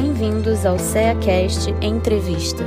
Bem-vindos 0.00 0.64
ao 0.64 0.78
CEACast 0.78 1.74
Entrevista. 1.82 2.62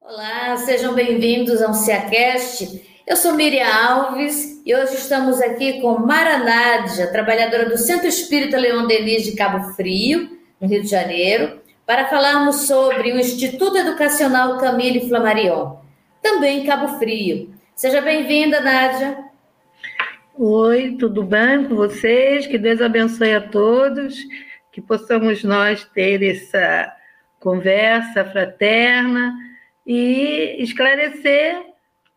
Olá, 0.00 0.56
sejam 0.58 0.94
bem-vindos 0.94 1.60
ao 1.60 1.74
CEACast. 1.74 2.88
Eu 3.04 3.16
sou 3.16 3.34
Miriam 3.34 3.66
Alves 3.66 4.62
e 4.64 4.72
hoje 4.72 4.94
estamos 4.94 5.40
aqui 5.40 5.80
com 5.80 5.98
Mara 5.98 6.38
Nádia, 6.38 7.10
trabalhadora 7.10 7.68
do 7.68 7.76
Centro 7.76 8.06
Espírita 8.06 8.56
Leão 8.56 8.86
Denis 8.86 9.24
de 9.24 9.32
Cabo 9.32 9.72
Frio, 9.72 10.38
no 10.60 10.68
Rio 10.68 10.82
de 10.82 10.88
Janeiro, 10.88 11.58
para 11.84 12.06
falarmos 12.06 12.68
sobre 12.68 13.10
o 13.10 13.18
Instituto 13.18 13.76
Educacional 13.76 14.56
Camille 14.58 15.08
Flammarion, 15.08 15.78
também 16.22 16.60
em 16.60 16.64
Cabo 16.64 16.96
Frio. 16.96 17.52
Seja 17.74 18.00
bem-vinda, 18.00 18.60
Nádia. 18.60 19.29
Oi, 20.42 20.96
tudo 20.98 21.22
bem 21.22 21.68
com 21.68 21.76
vocês? 21.76 22.46
Que 22.46 22.56
Deus 22.56 22.80
abençoe 22.80 23.34
a 23.34 23.42
todos, 23.42 24.16
que 24.72 24.80
possamos 24.80 25.44
nós 25.44 25.84
ter 25.84 26.22
essa 26.22 26.90
conversa 27.38 28.24
fraterna 28.24 29.34
e 29.86 30.56
esclarecer 30.60 31.62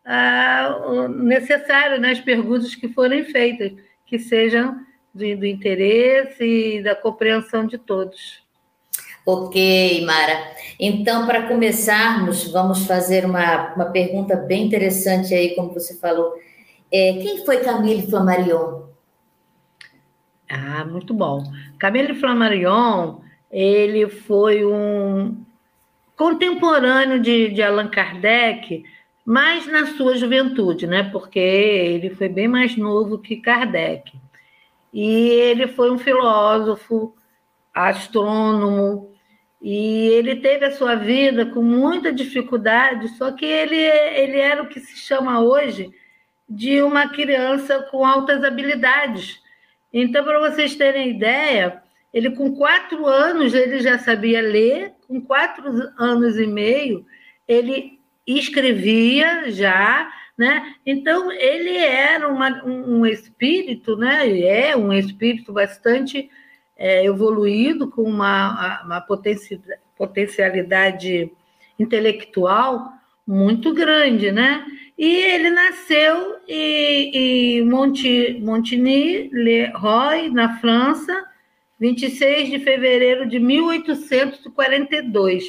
ah, 0.06 0.84
o 0.86 1.06
necessário 1.06 2.00
nas 2.00 2.16
né, 2.16 2.24
perguntas 2.24 2.74
que 2.74 2.88
forem 2.88 3.24
feitas, 3.24 3.72
que 4.06 4.18
sejam 4.18 4.74
do, 5.12 5.36
do 5.36 5.44
interesse 5.44 6.78
e 6.78 6.82
da 6.82 6.94
compreensão 6.94 7.66
de 7.66 7.76
todos. 7.76 8.42
Ok, 9.26 10.02
Mara. 10.06 10.50
Então, 10.80 11.26
para 11.26 11.46
começarmos, 11.46 12.50
vamos 12.50 12.86
fazer 12.86 13.26
uma, 13.26 13.74
uma 13.74 13.90
pergunta 13.90 14.34
bem 14.34 14.64
interessante 14.64 15.34
aí, 15.34 15.54
como 15.54 15.74
você 15.74 15.94
falou 15.98 16.32
é, 16.96 17.12
quem 17.14 17.44
foi 17.44 17.56
Camille 17.56 18.06
Flammarion? 18.06 18.84
Ah, 20.48 20.84
muito 20.84 21.12
bom. 21.12 21.42
Camille 21.76 22.14
Flammarion, 22.14 23.18
ele 23.50 24.08
foi 24.08 24.64
um 24.64 25.44
contemporâneo 26.16 27.20
de, 27.20 27.48
de 27.48 27.60
Allan 27.60 27.88
Kardec, 27.88 28.84
mas 29.26 29.66
na 29.66 29.86
sua 29.96 30.16
juventude, 30.16 30.86
né? 30.86 31.02
Porque 31.10 31.40
ele 31.40 32.10
foi 32.10 32.28
bem 32.28 32.46
mais 32.46 32.76
novo 32.76 33.18
que 33.18 33.38
Kardec. 33.38 34.12
E 34.92 35.30
ele 35.30 35.66
foi 35.66 35.90
um 35.90 35.98
filósofo, 35.98 37.12
astrônomo, 37.74 39.10
e 39.60 40.10
ele 40.10 40.36
teve 40.36 40.66
a 40.66 40.70
sua 40.70 40.94
vida 40.94 41.44
com 41.46 41.60
muita 41.60 42.12
dificuldade, 42.12 43.08
só 43.16 43.32
que 43.32 43.44
ele, 43.44 43.74
ele 43.74 44.38
era 44.38 44.62
o 44.62 44.68
que 44.68 44.78
se 44.78 44.96
chama 44.96 45.40
hoje 45.40 45.92
de 46.48 46.82
uma 46.82 47.08
criança 47.08 47.80
com 47.90 48.04
altas 48.04 48.44
habilidades. 48.44 49.40
Então, 49.92 50.24
para 50.24 50.50
vocês 50.50 50.74
terem 50.76 51.10
ideia, 51.10 51.82
ele 52.12 52.30
com 52.30 52.54
quatro 52.54 53.06
anos 53.06 53.54
ele 53.54 53.80
já 53.80 53.98
sabia 53.98 54.40
ler, 54.40 54.92
com 55.08 55.20
quatro 55.20 55.64
anos 55.98 56.38
e 56.38 56.46
meio 56.46 57.04
ele 57.46 57.98
escrevia 58.26 59.50
já, 59.50 60.10
né? 60.36 60.74
Então 60.86 61.30
ele 61.30 61.76
era 61.76 62.28
uma, 62.28 62.64
um 62.64 63.04
espírito, 63.04 63.96
né? 63.96 64.40
É 64.40 64.76
um 64.76 64.92
espírito 64.92 65.52
bastante 65.52 66.30
é, 66.76 67.04
evoluído 67.04 67.90
com 67.90 68.02
uma, 68.02 68.82
uma 68.84 69.00
potencialidade 69.96 71.30
intelectual 71.78 72.92
muito 73.26 73.72
grande, 73.72 74.30
né? 74.30 74.66
E 74.96 75.06
ele 75.06 75.50
nasceu 75.50 76.36
em, 76.46 77.64
Monti, 77.64 78.38
Montigny-le-Roy, 78.40 80.30
na 80.30 80.56
França, 80.58 81.24
26 81.80 82.50
de 82.50 82.60
fevereiro 82.60 83.26
de 83.26 83.40
1842, 83.40 85.44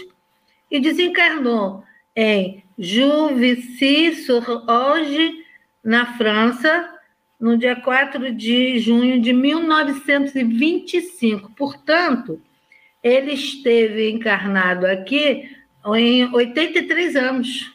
e 0.72 0.79
desencarnou 0.79 1.83
em 2.16 2.63
Juvisy-sur-Orge, 2.77 5.45
na 5.83 6.17
França, 6.17 6.91
no 7.39 7.57
dia 7.57 7.75
4 7.75 8.33
de 8.33 8.79
junho 8.79 9.22
de 9.22 9.31
1925. 9.31 11.51
Portanto, 11.51 12.41
ele 13.03 13.33
esteve 13.33 14.09
encarnado 14.09 14.88
aqui 14.88 15.47
em 15.94 16.33
83 16.33 17.16
anos 17.16 17.74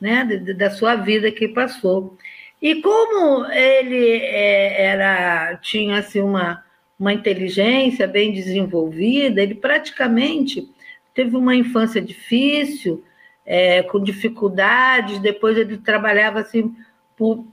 né, 0.00 0.24
da 0.56 0.70
sua 0.70 0.96
vida 0.96 1.30
que 1.30 1.48
passou. 1.48 2.16
E 2.60 2.76
como 2.76 3.46
ele 3.46 4.18
é, 4.22 4.86
era 4.86 5.56
tinha 5.56 5.98
assim, 5.98 6.20
uma, 6.20 6.64
uma 6.98 7.12
inteligência 7.12 8.06
bem 8.06 8.32
desenvolvida, 8.32 9.42
ele 9.42 9.54
praticamente 9.54 10.68
teve 11.12 11.36
uma 11.36 11.54
infância 11.54 12.00
difícil, 12.00 13.04
é, 13.46 13.82
com 13.82 14.02
dificuldades, 14.02 15.18
depois 15.18 15.56
ele 15.56 15.76
trabalhava 15.76 16.40
assim 16.40 16.74
por, 17.16 17.44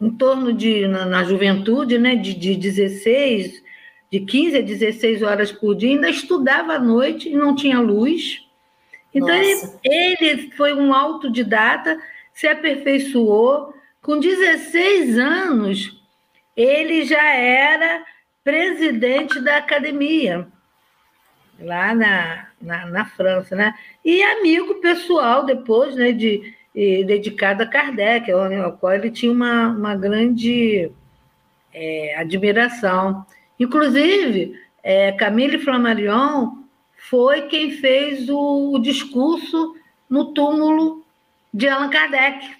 em 0.00 0.10
torno 0.10 0.52
de, 0.52 0.86
na, 0.88 1.06
na 1.06 1.24
juventude, 1.24 1.98
né, 1.98 2.16
de, 2.16 2.34
de 2.34 2.54
16, 2.56 3.62
de 4.10 4.20
15 4.20 4.58
a 4.58 4.60
16 4.60 5.22
horas 5.22 5.52
por 5.52 5.74
dia, 5.74 5.90
ainda 5.90 6.10
estudava 6.10 6.74
à 6.74 6.78
noite 6.78 7.28
e 7.28 7.36
não 7.36 7.54
tinha 7.54 7.80
luz, 7.80 8.45
então, 9.16 9.34
ele, 9.34 9.60
ele, 9.82 10.50
foi 10.52 10.74
um 10.74 10.92
autodidata, 10.92 11.98
se 12.34 12.46
aperfeiçoou. 12.46 13.74
Com 14.02 14.20
16 14.20 15.18
anos, 15.18 16.02
ele 16.54 17.04
já 17.04 17.34
era 17.34 18.04
presidente 18.44 19.40
da 19.40 19.56
academia, 19.56 20.46
lá 21.58 21.94
na, 21.94 22.46
na, 22.60 22.86
na 22.86 23.04
França, 23.06 23.56
né? 23.56 23.74
E 24.04 24.22
amigo 24.22 24.76
pessoal 24.76 25.44
depois, 25.44 25.96
né, 25.96 26.12
de, 26.12 26.54
de 26.74 27.04
dedicado 27.04 27.62
a 27.62 27.66
Kardec, 27.66 28.30
ao 28.30 28.76
qual 28.76 28.92
ele 28.92 29.10
tinha 29.10 29.32
uma, 29.32 29.68
uma 29.68 29.96
grande 29.96 30.92
é, 31.72 32.14
admiração. 32.18 33.24
Inclusive, 33.58 34.54
é, 34.82 35.10
Camille 35.12 35.58
Flammarion 35.58 36.65
foi 37.08 37.42
quem 37.42 37.70
fez 37.70 38.28
o, 38.28 38.72
o 38.72 38.78
discurso 38.78 39.76
no 40.10 40.32
túmulo 40.32 41.04
de 41.52 41.68
Allan 41.68 41.88
Kardec. 41.88 42.50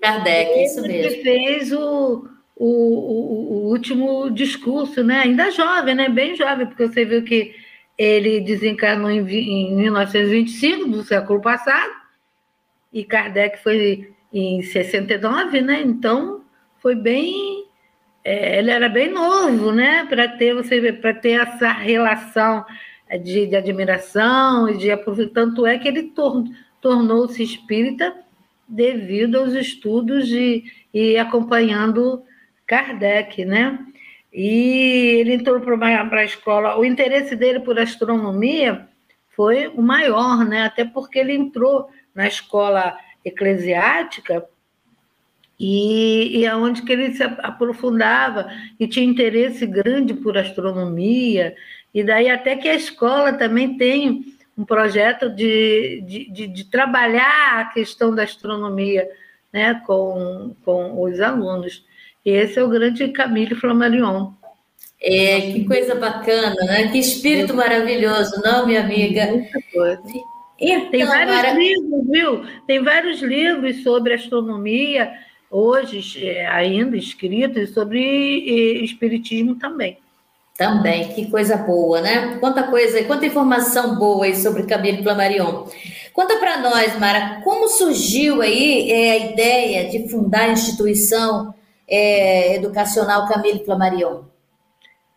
Kardec, 0.00 0.50
Ele 0.50 0.64
isso 0.64 0.82
mesmo. 0.82 1.10
Que 1.10 1.22
fez 1.22 1.72
o, 1.72 2.28
o, 2.56 2.66
o, 2.66 3.52
o, 3.52 3.70
último 3.70 4.30
discurso, 4.30 5.04
né? 5.04 5.20
ainda 5.20 5.50
jovem, 5.50 5.94
né? 5.94 6.08
bem 6.08 6.34
jovem, 6.34 6.66
porque 6.66 6.88
você 6.88 7.04
viu 7.04 7.22
que 7.22 7.54
ele 7.96 8.40
desencarnou 8.40 9.10
em, 9.10 9.20
em 9.20 9.76
1925, 9.76 10.88
do 10.88 11.04
século 11.04 11.40
passado, 11.40 11.92
e 12.92 13.04
Kardec 13.04 13.62
foi 13.62 14.12
em 14.32 14.62
69, 14.62 15.60
né? 15.60 15.80
Então 15.80 16.42
foi 16.78 16.94
bem. 16.94 17.66
É, 18.24 18.58
ele 18.58 18.70
era 18.70 18.88
bem 18.88 19.10
novo, 19.10 19.72
né? 19.72 20.04
Para 20.06 20.28
ter, 20.28 20.54
você 20.54 20.92
para 20.92 21.14
ter 21.14 21.40
essa 21.40 21.70
relação 21.70 22.64
de, 23.18 23.46
de 23.46 23.56
admiração 23.56 24.68
e 24.68 24.76
de 24.76 24.88
tanto 25.32 25.66
é 25.66 25.78
que 25.78 25.88
ele 25.88 26.04
tor, 26.04 26.44
tornou-se 26.80 27.42
espírita 27.42 28.14
devido 28.68 29.38
aos 29.38 29.52
estudos 29.52 30.26
de, 30.26 30.64
e 30.92 31.16
acompanhando 31.18 32.22
Kardec, 32.66 33.44
né? 33.44 33.78
E 34.32 35.18
ele 35.20 35.34
entrou 35.34 35.60
para 35.60 36.20
a 36.20 36.24
escola. 36.24 36.78
O 36.78 36.84
interesse 36.84 37.36
dele 37.36 37.60
por 37.60 37.78
astronomia 37.78 38.88
foi 39.36 39.68
o 39.68 39.82
maior, 39.82 40.44
né? 40.46 40.62
Até 40.62 40.84
porque 40.84 41.18
ele 41.18 41.34
entrou 41.34 41.90
na 42.14 42.26
escola 42.26 42.96
eclesiástica 43.24 44.46
e, 45.58 46.40
e 46.40 46.46
aonde 46.46 46.82
que 46.82 46.92
ele 46.92 47.12
se 47.12 47.22
aprofundava 47.22 48.50
e 48.80 48.88
tinha 48.88 49.06
interesse 49.06 49.66
grande 49.66 50.14
por 50.14 50.36
astronomia 50.36 51.54
e 51.94 52.02
daí 52.02 52.28
até 52.28 52.56
que 52.56 52.68
a 52.68 52.74
escola 52.74 53.32
também 53.32 53.76
tem 53.76 54.24
um 54.56 54.64
projeto 54.64 55.28
de, 55.30 56.02
de, 56.06 56.30
de, 56.30 56.46
de 56.46 56.64
trabalhar 56.64 57.60
a 57.60 57.64
questão 57.66 58.14
da 58.14 58.22
astronomia 58.22 59.08
né, 59.52 59.82
com, 59.86 60.54
com 60.64 61.02
os 61.02 61.20
alunos. 61.20 61.84
E 62.24 62.30
esse 62.30 62.58
é 62.58 62.62
o 62.62 62.68
grande 62.68 63.08
Camille 63.08 63.54
Flammarion. 63.54 64.32
É, 65.00 65.40
que 65.40 65.64
coisa 65.64 65.96
bacana, 65.96 66.54
né? 66.64 66.88
Que 66.92 66.98
espírito 66.98 67.52
maravilhoso, 67.54 68.40
não, 68.44 68.66
minha 68.66 68.80
amiga? 68.80 69.26
Muita 69.26 69.60
coisa. 69.72 70.02
Então, 70.60 70.90
tem 70.90 71.04
vários 71.04 71.36
Mara... 71.36 71.52
livros, 71.54 72.08
viu? 72.08 72.44
Tem 72.68 72.82
vários 72.84 73.20
livros 73.20 73.82
sobre 73.82 74.14
astronomia, 74.14 75.12
hoje 75.50 76.24
é, 76.24 76.46
ainda 76.46 76.96
escritos, 76.96 77.70
sobre 77.70 77.98
espiritismo 78.84 79.56
também. 79.56 79.98
Também, 80.56 81.08
que 81.08 81.30
coisa 81.30 81.56
boa, 81.56 82.00
né? 82.00 82.36
Quanta 82.38 82.64
coisa, 82.64 83.02
quanta 83.04 83.24
informação 83.24 83.96
boa 83.96 84.26
aí 84.26 84.36
sobre 84.36 84.64
Camille 84.64 85.02
Flammarion. 85.02 85.66
Conta 86.12 86.36
para 86.36 86.58
nós, 86.58 86.98
Mara, 86.98 87.40
como 87.42 87.68
surgiu 87.68 88.42
aí 88.42 88.90
é, 88.90 89.12
a 89.12 89.16
ideia 89.32 89.88
de 89.88 90.08
fundar 90.10 90.42
a 90.42 90.52
instituição 90.52 91.54
é, 91.88 92.56
educacional 92.56 93.26
Camille 93.26 93.64
Flammarion? 93.64 94.24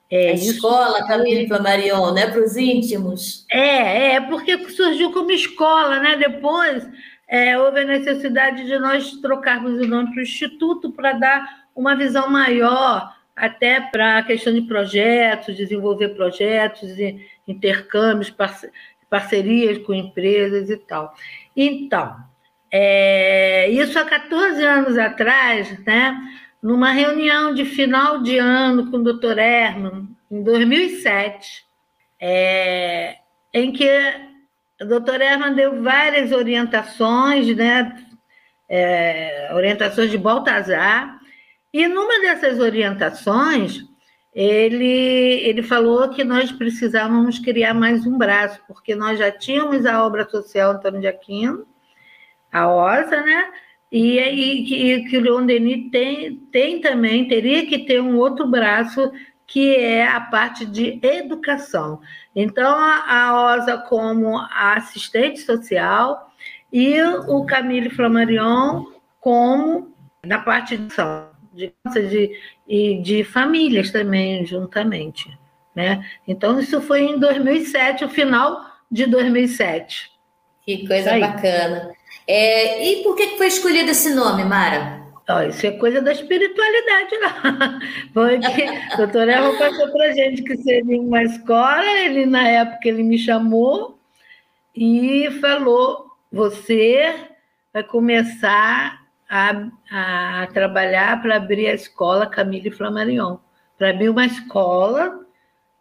É, 0.10 0.30
a 0.30 0.34
escola 0.34 1.06
Camille 1.06 1.48
Flammarion, 1.48 2.14
né? 2.14 2.28
Para 2.28 2.42
os 2.42 2.56
íntimos. 2.56 3.46
É, 3.52 4.16
é, 4.16 4.22
porque 4.22 4.58
surgiu 4.70 5.12
como 5.12 5.32
escola, 5.32 6.00
né? 6.00 6.16
Depois 6.16 6.88
é, 7.28 7.58
houve 7.60 7.82
a 7.82 7.86
necessidade 7.86 8.66
de 8.66 8.80
nós 8.80 9.12
trocarmos 9.20 9.82
o 9.82 9.88
nome 9.88 10.12
para 10.12 10.20
o 10.20 10.24
Instituto 10.24 10.92
para 10.92 11.14
dar 11.14 11.66
uma 11.76 11.96
visão 11.96 12.30
maior 12.30 13.15
até 13.36 13.82
para 13.82 14.20
a 14.20 14.24
questão 14.24 14.54
de 14.54 14.62
projetos, 14.62 15.58
desenvolver 15.58 16.10
projetos, 16.10 16.90
intercâmbios, 17.48 18.34
parcerias 19.10 19.78
com 19.80 19.94
empresas 19.94 20.70
e 20.70 20.78
tal. 20.78 21.14
Então, 21.56 22.16
é, 22.72 23.70
isso 23.70 24.00
há 24.00 24.06
14 24.06 24.64
anos 24.64 24.98
atrás, 24.98 25.78
né, 25.86 26.18
numa 26.62 26.92
reunião 26.92 27.54
de 27.54 27.66
final 27.66 28.22
de 28.22 28.38
ano 28.38 28.90
com 28.90 28.98
o 28.98 29.04
Dr. 29.04 29.38
Herman, 29.38 30.08
em 30.32 30.44
2007, 30.44 31.66
é, 32.20 33.18
em 33.54 33.72
que 33.72 33.90
o 34.82 34.86
Dr. 34.86 35.22
Herman 35.22 35.54
deu 35.54 35.82
várias 35.84 36.32
orientações, 36.32 37.56
né, 37.56 37.96
é, 38.68 39.50
orientações 39.54 40.10
de 40.10 40.18
Baltazar, 40.18 41.15
e 41.78 41.90
numa 41.90 42.22
dessas 42.22 42.58
orientações, 42.58 43.84
ele, 44.34 44.86
ele 44.86 45.62
falou 45.62 46.08
que 46.08 46.24
nós 46.24 46.50
precisávamos 46.50 47.38
criar 47.38 47.74
mais 47.74 48.08
um 48.08 48.18
braço, 48.18 48.62
porque 48.66 48.96
nós 48.96 49.20
já 49.20 49.30
tínhamos 49.30 49.86
a 49.86 50.02
obra 50.02 50.26
social 50.30 50.72
Antônio 50.72 51.02
de 51.02 51.08
Aquino, 51.08 51.68
a 52.50 52.66
OSA, 52.70 53.22
né? 53.22 53.52
E, 53.92 54.18
e, 54.18 55.04
que 55.04 55.18
o 55.18 55.22
Leon 55.22 55.46
Denis 55.46 55.92
tem, 55.92 56.38
tem 56.50 56.80
também, 56.80 57.28
teria 57.28 57.66
que 57.66 57.80
ter 57.80 58.02
um 58.02 58.16
outro 58.16 58.48
braço, 58.48 59.12
que 59.46 59.76
é 59.76 60.08
a 60.08 60.22
parte 60.22 60.66
de 60.66 60.98
educação. 61.04 62.00
Então, 62.34 62.74
a, 62.74 63.28
a 63.28 63.58
OSA 63.58 63.80
como 63.80 64.40
assistente 64.50 65.42
social 65.42 66.32
e 66.72 67.02
o 67.04 67.46
Camille 67.46 67.90
Flammarion 67.90 68.86
como 69.20 69.94
na 70.26 70.40
parte 70.40 70.78
de 70.78 70.94
de, 71.56 71.74
de, 71.94 72.40
e 72.68 73.02
de 73.02 73.24
famílias 73.24 73.92
também, 73.92 74.46
juntamente. 74.46 75.36
Né? 75.74 76.06
Então, 76.28 76.60
isso 76.60 76.82
foi 76.82 77.04
em 77.04 77.20
2007, 77.20 78.06
o 78.06 78.10
final 78.10 78.62
de 78.92 79.06
2007. 79.06 80.12
Que 80.64 80.88
coisa 80.88 81.18
bacana. 81.20 81.92
É, 82.28 82.88
e 82.88 83.04
por 83.04 83.16
que 83.16 83.38
foi 83.38 83.48
escolhido 83.48 83.92
esse 83.92 84.14
nome, 84.14 84.44
Mara? 84.44 85.06
Oh, 85.28 85.42
isso 85.42 85.66
é 85.66 85.72
coisa 85.72 86.02
da 86.02 86.12
espiritualidade 86.12 87.18
lá. 87.20 87.80
Porque 88.14 88.66
o 88.94 88.98
doutor 88.98 89.28
Elmo 89.28 89.58
passou 89.58 89.92
para 89.92 90.06
a 90.06 90.12
gente 90.12 90.44
que 90.44 90.56
seria 90.58 91.02
uma 91.02 91.24
escola, 91.24 91.84
ele 92.00 92.28
na 92.28 92.48
época 92.48 92.88
ele 92.88 93.02
me 93.02 93.18
chamou 93.18 93.98
e 94.76 95.30
falou: 95.42 96.12
você 96.32 97.16
vai 97.74 97.84
começar 97.84 99.05
a, 99.30 99.68
a 99.92 100.48
trabalhar 100.48 101.22
para 101.22 101.38
abrir 101.38 101.68
a 101.68 101.74
escola 101.74 102.28
Camille 102.28 102.72
Flammarion, 102.72 103.38
para 103.78 103.90
abrir 103.90 104.10
uma 104.10 104.26
escola 104.26 105.26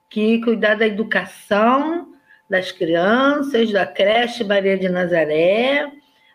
que 0.08 0.41
cuidar 0.41 0.76
da 0.76 0.87
educação 0.87 2.08
das 2.49 2.70
crianças, 2.70 3.73
da 3.73 3.87
creche 3.87 4.44
Maria 4.44 4.79
de 4.79 4.88
Nazaré, 4.88 5.91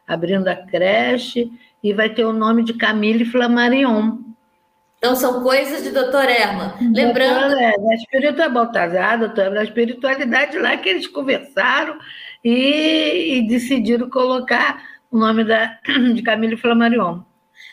abrindo 0.08 0.48
a 0.48 0.56
creche, 0.56 1.52
e 1.84 1.94
vai 1.94 2.10
ter 2.10 2.26
o 2.26 2.34
nome 2.34 2.64
de 2.64 2.74
Camille 2.74 3.26
Flammarion. 3.26 4.18
Então, 4.98 5.16
são 5.16 5.42
coisas 5.42 5.82
de 5.82 5.92
doutor 5.92 6.26
Erma. 6.26 6.76
Lembrando. 6.82 7.56
É, 7.58 7.78
da 7.78 7.96
espiritualidade, 7.96 8.54
Baltazar, 8.54 9.18
doutor, 9.18 9.50
da 9.52 9.64
espiritualidade 9.64 10.60
lá 10.60 10.76
que 10.76 10.90
eles 10.90 11.08
conversaram 11.08 11.98
e, 12.44 13.38
e 13.38 13.48
decidiram 13.48 14.10
colocar 14.10 14.84
o 15.12 15.18
nome 15.18 15.44
da, 15.44 15.80
de 16.14 16.22
Camille 16.22 16.58
Flammarion. 16.58 17.24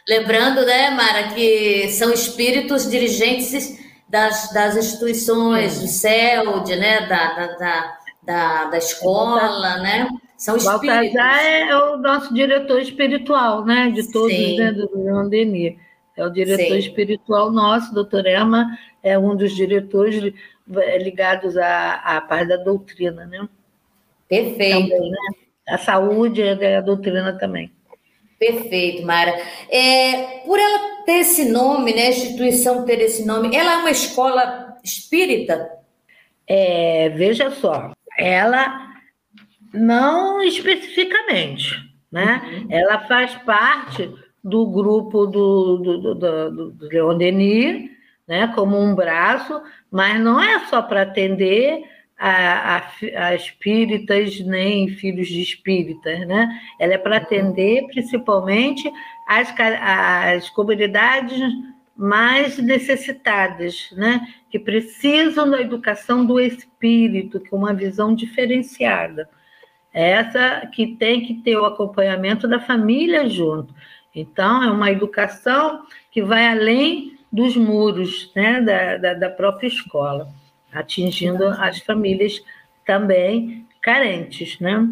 Lembrando, 0.08 0.64
né, 0.64 0.90
Mara, 0.90 1.28
que 1.34 1.88
são 1.88 2.12
espíritos 2.12 2.88
dirigentes 2.88 3.78
das, 4.08 4.52
das 4.52 4.76
instituições 4.76 5.80
do 5.80 5.88
CELD, 5.88 6.76
né, 6.76 7.06
da, 7.06 7.34
da, 7.56 7.96
da, 8.22 8.64
da, 8.66 8.78
escola, 8.78 9.78
né? 9.78 10.08
São 10.36 10.56
espíritos. 10.56 11.12
Baltazar 11.12 11.44
é 11.44 11.76
o 11.76 11.96
nosso 11.96 12.32
diretor 12.32 12.80
espiritual, 12.80 13.64
né, 13.64 13.90
de 13.90 14.10
todos, 14.12 14.32
Sim. 14.32 14.58
né, 14.58 14.72
do 14.72 14.90
Leon 14.94 15.28
Denis. 15.28 15.76
É 16.16 16.24
o 16.24 16.30
diretor 16.30 16.64
Sim. 16.64 16.78
espiritual 16.78 17.50
nosso, 17.50 17.92
doutor 17.92 18.26
Emma, 18.26 18.78
é 19.02 19.18
um 19.18 19.36
dos 19.36 19.54
diretores 19.54 20.32
ligados 21.00 21.56
à, 21.56 21.94
à 21.94 22.20
parte 22.20 22.48
da 22.48 22.56
doutrina, 22.56 23.26
né? 23.26 23.46
Perfeito. 24.28 24.88
Também, 24.88 25.10
né? 25.10 25.45
A 25.68 25.78
saúde 25.78 26.40
e 26.42 26.76
a 26.76 26.80
doutrina 26.80 27.32
também. 27.38 27.70
Perfeito, 28.38 29.04
Mara. 29.04 29.34
É, 29.70 30.42
por 30.44 30.58
ela 30.58 31.02
ter 31.04 31.20
esse 31.20 31.50
nome, 31.50 31.94
né, 31.94 32.06
a 32.06 32.10
instituição 32.10 32.84
ter 32.84 33.00
esse 33.00 33.26
nome, 33.26 33.54
ela 33.56 33.74
é 33.74 33.76
uma 33.78 33.90
escola 33.90 34.76
espírita? 34.84 35.70
É, 36.46 37.08
veja 37.10 37.50
só, 37.50 37.92
ela 38.18 38.86
não 39.72 40.42
especificamente, 40.42 41.74
né? 42.10 42.42
Uhum. 42.44 42.66
Ela 42.70 43.00
faz 43.00 43.34
parte 43.36 44.10
do 44.44 44.66
grupo 44.66 45.26
do, 45.26 45.78
do, 45.78 46.14
do, 46.14 46.70
do 46.70 46.88
Leon 46.88 47.16
Denis, 47.16 47.90
né, 48.28 48.52
como 48.54 48.78
um 48.78 48.94
braço, 48.94 49.60
mas 49.90 50.20
não 50.20 50.40
é 50.40 50.66
só 50.66 50.82
para 50.82 51.02
atender 51.02 51.82
a, 52.18 52.76
a, 52.76 52.82
a, 53.26 53.34
espíritas 53.34 54.40
nem 54.40 54.88
filhos 54.88 55.28
de 55.28 55.42
espíritas, 55.42 56.26
né? 56.26 56.48
Ela 56.78 56.94
é 56.94 56.98
para 56.98 57.18
atender 57.18 57.86
principalmente 57.88 58.90
as, 59.28 59.54
as 59.58 60.48
comunidades 60.50 61.38
mais 61.94 62.58
necessitadas, 62.58 63.90
né? 63.92 64.26
Que 64.50 64.58
precisam 64.58 65.50
da 65.50 65.60
educação 65.60 66.24
do 66.24 66.40
espírito, 66.40 67.40
que 67.40 67.54
é 67.54 67.56
uma 67.56 67.74
visão 67.74 68.14
diferenciada. 68.14 69.28
Essa 69.92 70.66
que 70.72 70.96
tem 70.96 71.24
que 71.24 71.34
ter 71.34 71.56
o 71.56 71.64
acompanhamento 71.64 72.46
da 72.48 72.60
família 72.60 73.28
junto. 73.28 73.74
Então, 74.14 74.62
é 74.62 74.70
uma 74.70 74.90
educação 74.90 75.82
que 76.10 76.22
vai 76.22 76.48
além 76.48 77.18
dos 77.30 77.56
muros 77.56 78.32
né, 78.34 78.60
da, 78.62 78.96
da, 78.96 79.14
da 79.14 79.30
própria 79.30 79.66
escola 79.66 80.28
atingindo 80.76 81.46
as 81.48 81.78
famílias 81.80 82.42
também 82.84 83.66
carentes, 83.82 84.58
né? 84.60 84.86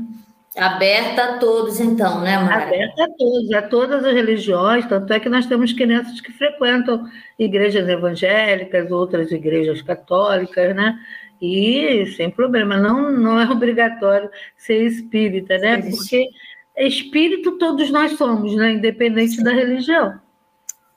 Aberta 0.57 1.25
a 1.25 1.39
todos, 1.39 1.81
então, 1.81 2.21
né, 2.21 2.39
Mara? 2.39 2.63
Aberta 2.63 3.05
a 3.05 3.09
todos, 3.09 3.53
a 3.53 3.63
todas 3.63 4.05
as 4.05 4.15
religiões, 4.15 4.87
tanto 4.87 5.13
é 5.13 5.19
que 5.19 5.29
nós 5.29 5.47
temos 5.47 5.73
crianças 5.73 6.21
que 6.21 6.31
frequentam 6.31 7.09
igrejas 7.37 7.89
evangélicas, 7.89 8.91
outras 8.93 9.33
igrejas 9.33 9.83
católicas, 9.83 10.75
né? 10.77 10.97
E 11.43 12.07
sem 12.17 12.31
problema, 12.31 12.77
não, 12.77 13.11
não 13.11 13.41
é 13.41 13.51
obrigatório 13.51 14.31
ser 14.57 14.85
espírita, 14.85 15.59
né? 15.59 15.83
Porque 15.83 16.29
espírito 16.77 17.59
todos 17.59 17.91
nós 17.91 18.13
somos, 18.13 18.55
né? 18.55 18.73
Independente 18.73 19.35
Sim. 19.35 19.43
da 19.43 19.51
religião. 19.51 20.21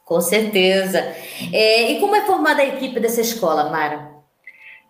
Com 0.06 0.22
certeza. 0.22 1.00
É, 1.52 1.92
e 1.92 2.00
como 2.00 2.16
é 2.16 2.22
formada 2.26 2.62
a 2.62 2.68
equipe 2.68 3.00
dessa 3.00 3.22
escola, 3.22 3.72
Mara? 3.72 4.17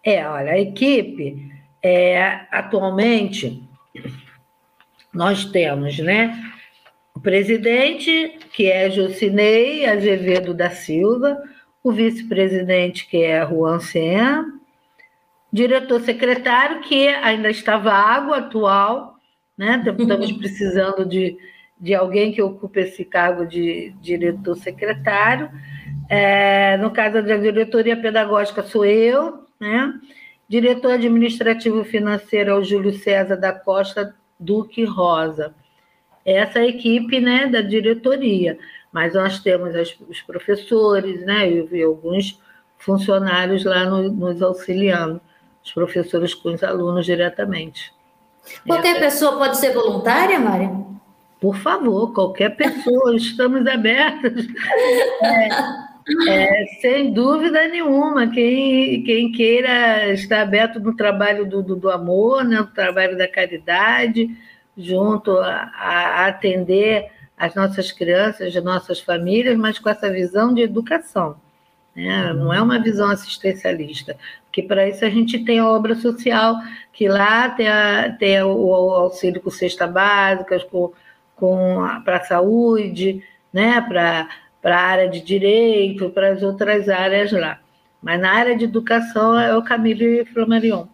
É, 0.07 0.25
olha, 0.25 0.53
a 0.53 0.57
equipe, 0.57 1.51
é, 1.83 2.39
atualmente, 2.49 3.61
nós 5.13 5.43
temos, 5.43 5.99
né? 5.99 6.33
O 7.13 7.19
presidente, 7.19 8.39
que 8.53 8.71
é 8.71 8.89
Jocinei 8.89 9.85
Azevedo 9.85 10.53
da 10.53 10.69
Silva, 10.69 11.37
o 11.83 11.91
vice-presidente, 11.91 13.05
que 13.05 13.21
é 13.21 13.45
Juan 13.45 13.81
Sen, 13.81 14.45
diretor-secretário, 15.51 16.79
que 16.79 17.09
ainda 17.09 17.49
está 17.49 17.77
vago, 17.77 18.33
atual, 18.33 19.17
né? 19.57 19.83
Estamos 19.85 20.31
precisando 20.39 21.05
de, 21.05 21.37
de 21.77 21.93
alguém 21.93 22.31
que 22.31 22.41
ocupe 22.41 22.79
esse 22.79 23.03
cargo 23.03 23.45
de 23.45 23.93
diretor-secretário. 23.99 25.49
É, 26.09 26.77
no 26.77 26.91
caso 26.91 27.21
da 27.21 27.35
diretoria 27.35 27.97
pedagógica, 27.97 28.63
sou 28.63 28.85
eu, 28.85 29.45
né? 29.59 29.93
Diretor 30.47 30.93
administrativo 30.93 31.83
financeiro 31.83 32.51
é 32.51 32.53
o 32.53 32.63
Júlio 32.63 32.93
César 32.93 33.35
da 33.35 33.51
Costa 33.51 34.15
Duque 34.39 34.85
Rosa. 34.85 35.53
Essa 36.25 36.59
é 36.59 36.61
a 36.63 36.67
equipe 36.67 37.19
né, 37.19 37.47
da 37.47 37.61
diretoria, 37.61 38.57
mas 38.91 39.13
nós 39.13 39.39
temos 39.39 39.75
as, 39.75 39.95
os 40.07 40.21
professores 40.21 41.25
né, 41.25 41.49
e, 41.49 41.67
e, 41.71 41.83
alguns 41.83 42.41
funcionários 42.77 43.65
lá 43.65 43.85
no, 43.85 44.11
nos 44.11 44.41
auxiliando, 44.41 45.19
os 45.63 45.71
professores 45.71 46.33
com 46.33 46.53
os 46.53 46.63
alunos 46.63 47.05
diretamente. 47.05 47.93
Qualquer 48.65 48.91
Essa... 48.91 48.99
pessoa 48.99 49.37
pode 49.37 49.57
ser 49.57 49.73
voluntária, 49.73 50.39
Mari? 50.39 50.69
Por 51.39 51.55
favor, 51.57 52.13
qualquer 52.13 52.55
pessoa, 52.55 53.15
estamos 53.15 53.67
abertos. 53.67 54.47
É, 55.21 55.49
É, 56.29 56.65
sem 56.79 57.11
dúvida 57.11 57.67
nenhuma, 57.67 58.27
quem, 58.27 59.03
quem 59.03 59.31
queira 59.31 60.13
estar 60.13 60.41
aberto 60.41 60.79
no 60.79 60.95
trabalho 60.95 61.45
do, 61.45 61.61
do, 61.61 61.75
do 61.75 61.89
amor, 61.89 62.45
né, 62.45 62.59
no 62.59 62.67
trabalho 62.67 63.17
da 63.17 63.27
caridade, 63.27 64.29
junto 64.77 65.37
a, 65.37 65.69
a, 65.75 66.27
atender 66.27 67.11
as 67.37 67.53
nossas 67.55 67.91
crianças, 67.91 68.55
as 68.55 68.63
nossas 68.63 69.01
famílias, 69.01 69.57
mas 69.57 69.79
com 69.79 69.89
essa 69.89 70.09
visão 70.09 70.53
de 70.53 70.61
educação. 70.61 71.35
Né? 71.93 72.31
Não 72.33 72.53
é 72.53 72.61
uma 72.61 72.79
visão 72.79 73.09
assistencialista, 73.09 74.15
porque 74.45 74.63
para 74.63 74.87
isso 74.87 75.03
a 75.03 75.09
gente 75.09 75.43
tem 75.43 75.59
a 75.59 75.69
obra 75.69 75.93
social, 75.95 76.55
que 76.93 77.09
lá 77.09 77.49
tem, 77.49 77.67
a, 77.67 78.15
tem 78.17 78.41
o, 78.43 78.71
auxílio 78.71 79.41
com 79.41 79.49
cesta 79.49 79.85
básica, 79.85 80.57
com, 80.71 80.93
com 81.35 81.77
para 82.05 82.17
a 82.17 82.23
saúde, 82.23 83.21
né? 83.51 83.81
para 83.81 84.29
para 84.61 84.77
a 84.77 84.83
área 84.83 85.09
de 85.09 85.21
direito, 85.21 86.09
para 86.09 86.29
as 86.33 86.43
outras 86.43 86.89
áreas 86.89 87.31
lá. 87.31 87.59
Mas 88.01 88.19
na 88.19 88.31
área 88.31 88.55
de 88.55 88.65
educação 88.65 89.39
é 89.39 89.55
o 89.55 89.63
Camille 89.63 90.25
Flammarion. 90.25 90.87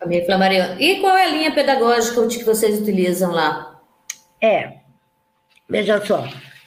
Camille 0.00 0.24
Flammarion. 0.24 0.76
E 0.78 0.96
qual 0.96 1.16
é 1.16 1.24
a 1.24 1.30
linha 1.30 1.52
pedagógica 1.52 2.26
que 2.26 2.44
vocês 2.44 2.80
utilizam 2.80 3.32
lá? 3.32 3.80
É, 4.40 4.74
veja 5.68 6.00
só, 6.04 6.24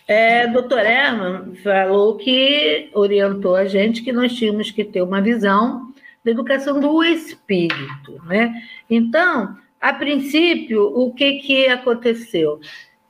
é, 0.07 0.45
doutor 0.45 0.79
Herman 0.79 1.55
falou 1.63 2.17
que 2.17 2.89
orientou 2.93 3.55
a 3.55 3.65
gente 3.65 4.03
que 4.03 4.11
nós 4.11 4.33
tínhamos 4.33 4.69
que 4.69 4.83
ter 4.83 5.01
uma 5.01 5.21
visão 5.21 5.93
da 6.23 6.31
educação 6.31 6.81
do 6.81 7.01
espírito, 7.01 8.21
né? 8.25 8.53
Então, 8.89 9.55
a 9.79 9.93
princípio, 9.93 10.83
o 10.93 11.13
que, 11.13 11.39
que 11.39 11.67
aconteceu? 11.67 12.59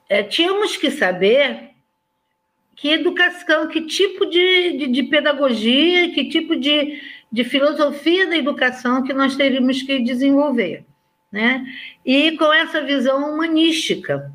É, 0.08 0.22
tínhamos 0.22 0.78
que 0.78 0.92
saber 0.92 1.71
que 2.82 2.90
educação, 2.90 3.68
que 3.68 3.82
tipo 3.82 4.26
de, 4.26 4.76
de, 4.76 4.88
de 4.88 5.04
pedagogia, 5.04 6.12
que 6.12 6.28
tipo 6.28 6.56
de, 6.56 7.00
de 7.32 7.44
filosofia 7.44 8.26
da 8.26 8.36
educação 8.36 9.04
que 9.04 9.14
nós 9.14 9.36
teríamos 9.36 9.84
que 9.84 10.00
desenvolver. 10.00 10.84
Né? 11.32 11.64
E 12.04 12.32
com 12.38 12.52
essa 12.52 12.82
visão 12.82 13.32
humanística. 13.32 14.34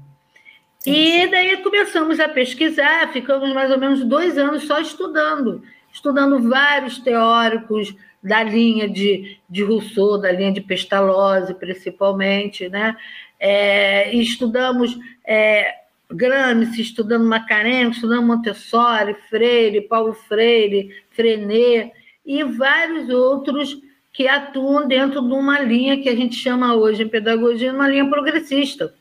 Sim, 0.79 0.95
sim. 0.95 1.23
E 1.23 1.27
daí 1.27 1.57
começamos 1.57 2.21
a 2.21 2.29
pesquisar, 2.29 3.13
ficamos 3.13 3.53
mais 3.53 3.73
ou 3.73 3.79
menos 3.79 4.05
dois 4.05 4.39
anos 4.39 4.63
só 4.63 4.81
estudando, 4.81 5.65
estudando 5.93 6.49
vários 6.49 7.01
teóricos 7.01 7.97
da 8.23 8.45
linha 8.45 8.89
de, 8.89 9.41
de 9.51 9.65
Rousseau, 9.65 10.19
da 10.19 10.31
linha 10.31 10.53
de 10.53 10.61
Pestalozzi, 10.61 11.53
principalmente, 11.53 12.69
né? 12.69 12.97
É, 13.41 14.15
estudamos 14.15 14.97
é, 15.27 15.75
Gramsci, 16.11 16.83
estudando 16.83 17.27
Macarenhos, 17.27 17.97
estudando 17.97 18.27
Montessori, 18.27 19.15
Freire, 19.29 19.83
Paulo 19.83 20.15
Freire, 20.15 20.95
Frenet 21.11 21.93
e 22.25 22.43
vários 22.45 23.09
outros 23.09 23.81
que 24.13 24.27
atuam 24.27 24.89
dentro 24.89 25.21
de 25.21 25.35
uma 25.35 25.61
linha 25.61 26.01
que 26.01 26.09
a 26.09 26.17
gente 26.17 26.37
chama 26.37 26.75
hoje 26.75 27.03
em 27.03 27.09
pedagogia 27.09 27.73
uma 27.73 27.89
linha 27.89 28.09
progressista, 28.09 28.95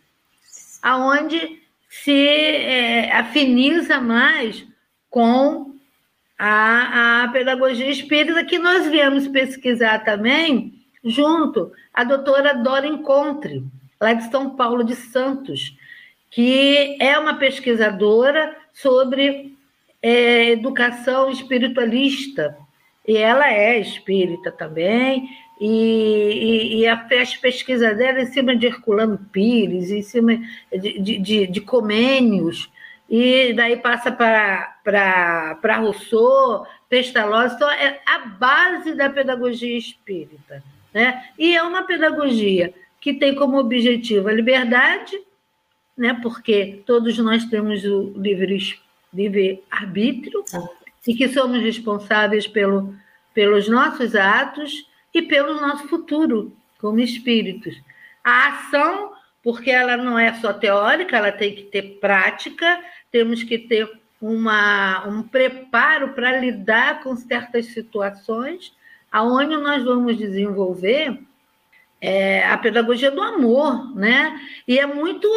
aonde 0.81 1.61
se 1.87 2.27
é, 2.27 3.11
afiniza 3.15 4.01
mais 4.01 4.65
com 5.09 5.73
a, 6.37 7.23
a 7.23 7.27
pedagogia 7.29 7.89
espírita 7.89 8.43
que 8.43 8.59
nós 8.59 8.87
viemos 8.87 9.27
pesquisar 9.27 9.99
também 9.99 10.73
junto 11.03 11.71
à 11.93 12.03
doutora 12.03 12.53
Dora 12.53 12.85
Encontre, 12.85 13.63
lá 14.01 14.13
de 14.13 14.29
São 14.29 14.55
Paulo 14.55 14.83
de 14.83 14.95
Santos, 14.95 15.77
que 16.35 16.97
é 16.99 17.17
uma 17.17 17.35
pesquisadora 17.35 18.53
sobre 18.73 19.55
é, 20.01 20.49
educação 20.49 21.31
espiritualista, 21.31 22.57
e 23.07 23.15
ela 23.15 23.49
é 23.49 23.79
espírita 23.79 24.51
também, 24.51 25.29
e, 25.61 25.69
e, 25.69 26.79
e 26.79 26.87
a, 26.87 27.07
as 27.21 27.37
pesquisas 27.37 27.95
dela 27.95 28.19
em 28.19 28.25
cima 28.25 28.53
de 28.53 28.65
Herculano 28.65 29.17
Pires, 29.31 29.89
em 29.91 30.01
cima 30.01 30.37
de, 30.73 30.99
de, 30.99 31.17
de, 31.19 31.47
de 31.47 31.61
Comênios, 31.61 32.69
e 33.09 33.53
daí 33.53 33.77
passa 33.77 34.11
para 34.11 35.77
Rousseau, 35.77 36.67
Pestalozzi, 36.89 37.55
então 37.55 37.71
é 37.71 38.01
a 38.05 38.19
base 38.27 38.93
da 38.93 39.09
pedagogia 39.09 39.77
espírita. 39.77 40.61
Né? 40.93 41.29
E 41.39 41.55
é 41.55 41.63
uma 41.63 41.83
pedagogia 41.83 42.73
que 42.99 43.13
tem 43.13 43.33
como 43.35 43.57
objetivo 43.57 44.27
a 44.27 44.33
liberdade, 44.33 45.17
né? 45.97 46.19
porque 46.21 46.83
todos 46.85 47.17
nós 47.17 47.45
temos 47.45 47.83
o 47.83 48.13
livre, 48.15 48.57
livre 49.13 49.63
arbítrio 49.69 50.43
e 51.07 51.13
que 51.13 51.29
somos 51.29 51.61
responsáveis 51.61 52.47
pelo, 52.47 52.93
pelos 53.33 53.67
nossos 53.67 54.15
atos 54.15 54.87
e 55.13 55.21
pelo 55.21 55.55
nosso 55.61 55.87
futuro 55.87 56.55
como 56.79 56.99
espíritos. 56.99 57.75
A 58.23 58.49
ação, 58.49 59.13
porque 59.43 59.71
ela 59.71 59.95
não 59.97 60.17
é 60.17 60.33
só 60.35 60.51
teórica, 60.51 61.17
ela 61.17 61.31
tem 61.31 61.55
que 61.55 61.63
ter 61.63 61.99
prática, 61.99 62.79
temos 63.11 63.43
que 63.43 63.57
ter 63.57 63.89
uma, 64.19 65.07
um 65.07 65.23
preparo 65.23 66.09
para 66.09 66.37
lidar 66.39 67.01
com 67.01 67.15
certas 67.15 67.67
situações, 67.67 68.73
aonde 69.11 69.55
nós 69.57 69.83
vamos 69.83 70.17
desenvolver 70.17 71.19
é, 72.01 72.45
a 72.47 72.57
pedagogia 72.57 73.11
do 73.11 73.21
amor, 73.21 73.95
né? 73.95 74.39
E 74.67 74.77
é 74.79 74.85
muito 74.85 75.27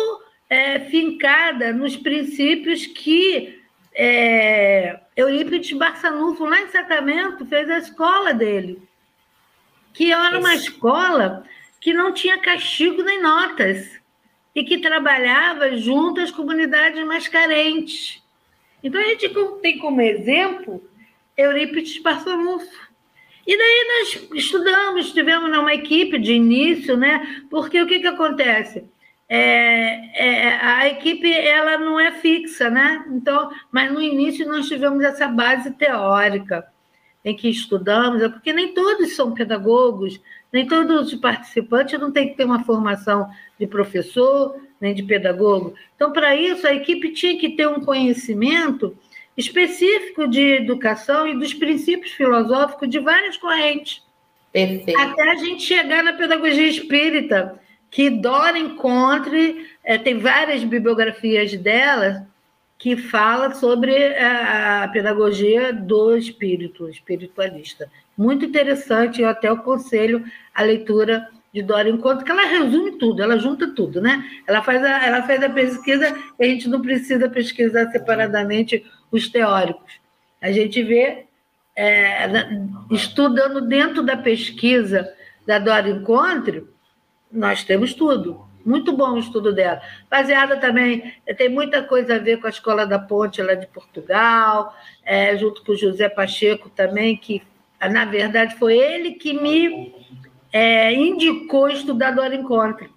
é, 0.48 0.80
fincada 0.80 1.72
nos 1.72 1.96
princípios 1.96 2.86
que 2.86 3.60
é, 3.94 5.00
Eurípides 5.16 5.76
Barçanufo, 5.76 6.44
lá 6.44 6.60
em 6.60 6.68
Sacramento, 6.68 7.44
fez 7.46 7.68
a 7.68 7.78
escola 7.78 8.32
dele, 8.32 8.80
que 9.92 10.12
era 10.12 10.38
uma 10.38 10.54
escola 10.54 11.44
que 11.80 11.92
não 11.92 12.12
tinha 12.12 12.38
castigo 12.38 13.02
nem 13.02 13.20
notas 13.20 13.98
e 14.54 14.64
que 14.64 14.78
trabalhava 14.78 15.76
junto 15.76 16.20
às 16.20 16.30
comunidades 16.30 17.04
mais 17.04 17.28
carentes. 17.28 18.22
Então, 18.82 19.00
a 19.00 19.04
gente 19.04 19.28
tem 19.60 19.78
como 19.78 20.00
exemplo 20.00 20.82
Eurípides 21.36 21.98
Barçanufo. 22.00 22.88
E 23.46 23.56
daí 23.56 23.86
nós 23.88 24.28
estudamos, 24.34 25.06
estivemos 25.06 25.50
numa 25.50 25.74
equipe 25.74 26.18
de 26.18 26.34
início, 26.34 26.96
né? 26.96 27.44
Porque 27.48 27.80
o 27.80 27.86
que, 27.86 28.00
que 28.00 28.06
acontece? 28.06 28.84
É, 29.28 30.46
é, 30.46 30.48
a 30.60 30.88
equipe 30.88 31.30
ela 31.30 31.76
não 31.76 32.00
é 32.00 32.12
fixa, 32.12 32.70
né? 32.70 33.04
Então, 33.10 33.50
mas 33.70 33.92
no 33.92 34.00
início 34.00 34.48
nós 34.48 34.66
tivemos 34.66 35.02
essa 35.04 35.28
base 35.28 35.70
teórica 35.72 36.66
em 37.24 37.36
que 37.36 37.48
estudamos, 37.48 38.22
é 38.22 38.28
porque 38.28 38.52
nem 38.52 38.72
todos 38.72 39.14
são 39.14 39.34
pedagogos, 39.34 40.18
nem 40.52 40.66
todos 40.66 41.12
os 41.12 41.20
participantes 41.20 42.00
não 42.00 42.10
têm 42.10 42.28
que 42.28 42.36
ter 42.36 42.44
uma 42.44 42.64
formação 42.64 43.28
de 43.58 43.66
professor, 43.66 44.56
nem 44.80 44.94
de 44.94 45.02
pedagogo. 45.02 45.74
Então, 45.94 46.12
para 46.12 46.34
isso, 46.34 46.66
a 46.66 46.74
equipe 46.74 47.12
tinha 47.12 47.38
que 47.38 47.50
ter 47.50 47.68
um 47.68 47.80
conhecimento 47.80 48.96
específico 49.36 50.26
de 50.26 50.40
educação 50.40 51.28
e 51.28 51.38
dos 51.38 51.52
princípios 51.52 52.12
filosóficos 52.12 52.88
de 52.88 52.98
várias 52.98 53.36
correntes. 53.36 54.02
Perfeito. 54.52 54.98
Até 54.98 55.30
a 55.30 55.36
gente 55.36 55.62
chegar 55.62 56.02
na 56.02 56.14
pedagogia 56.14 56.66
espírita, 56.66 57.60
que 57.90 58.10
Dora 58.10 58.58
Encontre, 58.58 59.66
é, 59.82 59.96
tem 59.96 60.18
várias 60.18 60.62
bibliografias 60.64 61.56
dela 61.56 62.26
que 62.78 62.96
fala 62.96 63.54
sobre 63.54 64.14
a, 64.16 64.84
a, 64.84 64.88
pedagogia 64.88 65.72
do 65.72 66.16
espírito, 66.16 66.88
espiritualista. 66.88 67.90
Muito 68.16 68.44
interessante, 68.44 69.20
eu 69.20 69.28
até 69.28 69.48
aconselho 69.48 70.24
a 70.54 70.62
leitura 70.62 71.28
de 71.52 71.62
Dora 71.62 71.88
Encontro, 71.88 72.24
que 72.24 72.30
ela 72.30 72.44
resume 72.44 72.92
tudo, 72.92 73.22
ela 73.22 73.38
junta 73.38 73.74
tudo, 73.74 74.00
né? 74.00 74.24
Ela 74.46 74.62
faz 74.62 74.84
a, 74.84 75.06
ela 75.06 75.22
faz 75.22 75.42
a 75.42 75.48
pesquisa 75.48 76.16
e 76.38 76.44
a 76.44 76.46
gente 76.46 76.68
não 76.68 76.80
precisa 76.80 77.28
pesquisar 77.28 77.90
separadamente 77.90 78.84
os 79.10 79.28
teóricos. 79.28 79.94
A 80.40 80.52
gente 80.52 80.82
vê, 80.82 81.24
é, 81.74 82.28
estudando 82.90 83.62
dentro 83.62 84.02
da 84.02 84.16
pesquisa 84.16 85.12
da 85.46 85.58
Dora 85.58 85.88
Encontro, 85.88 86.68
nós 87.30 87.64
temos 87.64 87.94
tudo. 87.94 88.46
Muito 88.64 88.92
bom 88.92 89.12
o 89.12 89.18
estudo 89.18 89.52
dela. 89.52 89.80
Baseada 90.10 90.58
também, 90.58 91.14
tem 91.36 91.48
muita 91.48 91.82
coisa 91.82 92.16
a 92.16 92.18
ver 92.18 92.38
com 92.38 92.46
a 92.46 92.50
Escola 92.50 92.86
da 92.86 92.98
Ponte 92.98 93.40
lá 93.40 93.54
de 93.54 93.66
Portugal, 93.66 94.74
é, 95.04 95.36
junto 95.36 95.64
com 95.64 95.72
o 95.72 95.76
José 95.76 96.08
Pacheco 96.08 96.68
também, 96.68 97.16
que, 97.16 97.42
na 97.90 98.04
verdade, 98.04 98.56
foi 98.56 98.76
ele 98.76 99.12
que 99.12 99.32
me 99.32 99.94
é, 100.52 100.92
indicou 100.92 101.70
estudar 101.70 102.10
Dora 102.10 102.34
Encontro. 102.34 102.90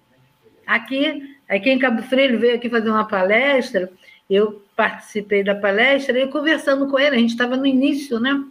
Aqui, 0.66 1.36
aqui 1.48 1.70
em 1.70 1.78
Cabo 1.78 2.02
Frio, 2.02 2.38
veio 2.38 2.56
aqui 2.56 2.68
fazer 2.68 2.90
uma 2.90 3.06
palestra, 3.06 3.90
eu 4.28 4.62
participei 4.76 5.42
da 5.42 5.54
palestra 5.54 6.18
e 6.18 6.28
conversando 6.28 6.88
com 6.88 6.98
ele, 6.98 7.16
a 7.16 7.18
gente 7.18 7.30
estava 7.30 7.56
no 7.56 7.66
início, 7.66 8.18
né? 8.20 8.42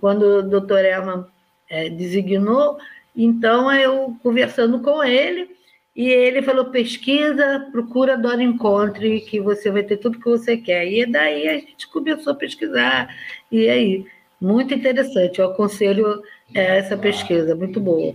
Quando 0.00 0.22
o 0.22 0.42
doutor 0.42 0.84
Herman 0.84 1.24
é, 1.68 1.88
designou, 1.88 2.78
então, 3.16 3.72
eu 3.72 4.16
conversando 4.22 4.80
com 4.80 5.02
ele, 5.02 5.54
e 5.94 6.08
ele 6.08 6.42
falou: 6.42 6.66
pesquisa, 6.66 7.68
procura 7.70 8.18
Dora 8.18 8.42
Encontre, 8.42 9.20
que 9.20 9.40
você 9.40 9.70
vai 9.70 9.82
ter 9.82 9.98
tudo 9.98 10.18
que 10.18 10.28
você 10.28 10.56
quer. 10.56 10.86
E 10.90 11.06
daí 11.06 11.48
a 11.48 11.54
gente 11.54 11.88
começou 11.88 12.32
a 12.32 12.36
pesquisar. 12.36 13.08
E 13.50 13.68
aí, 13.68 14.06
muito 14.40 14.74
interessante. 14.74 15.38
Eu 15.38 15.50
aconselho 15.50 16.22
essa 16.52 16.96
pesquisa, 16.96 17.54
muito 17.54 17.80
boa. 17.80 18.12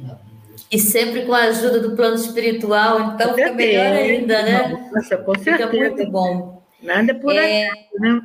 E 0.69 0.77
sempre 0.77 1.25
com 1.25 1.33
a 1.33 1.43
ajuda 1.43 1.79
do 1.79 1.95
plano 1.95 2.15
espiritual, 2.15 3.13
então 3.13 3.33
fica 3.33 3.53
melhor 3.53 3.93
ainda, 3.93 4.43
né? 4.43 4.89
Nossa, 4.93 5.17
com 5.17 5.33
certeza. 5.35 5.71
Fica 5.71 5.89
muito 5.89 6.11
bom. 6.11 6.61
Nada 6.83 7.15
por 7.15 7.33
é... 7.33 7.69
né? 7.99 8.21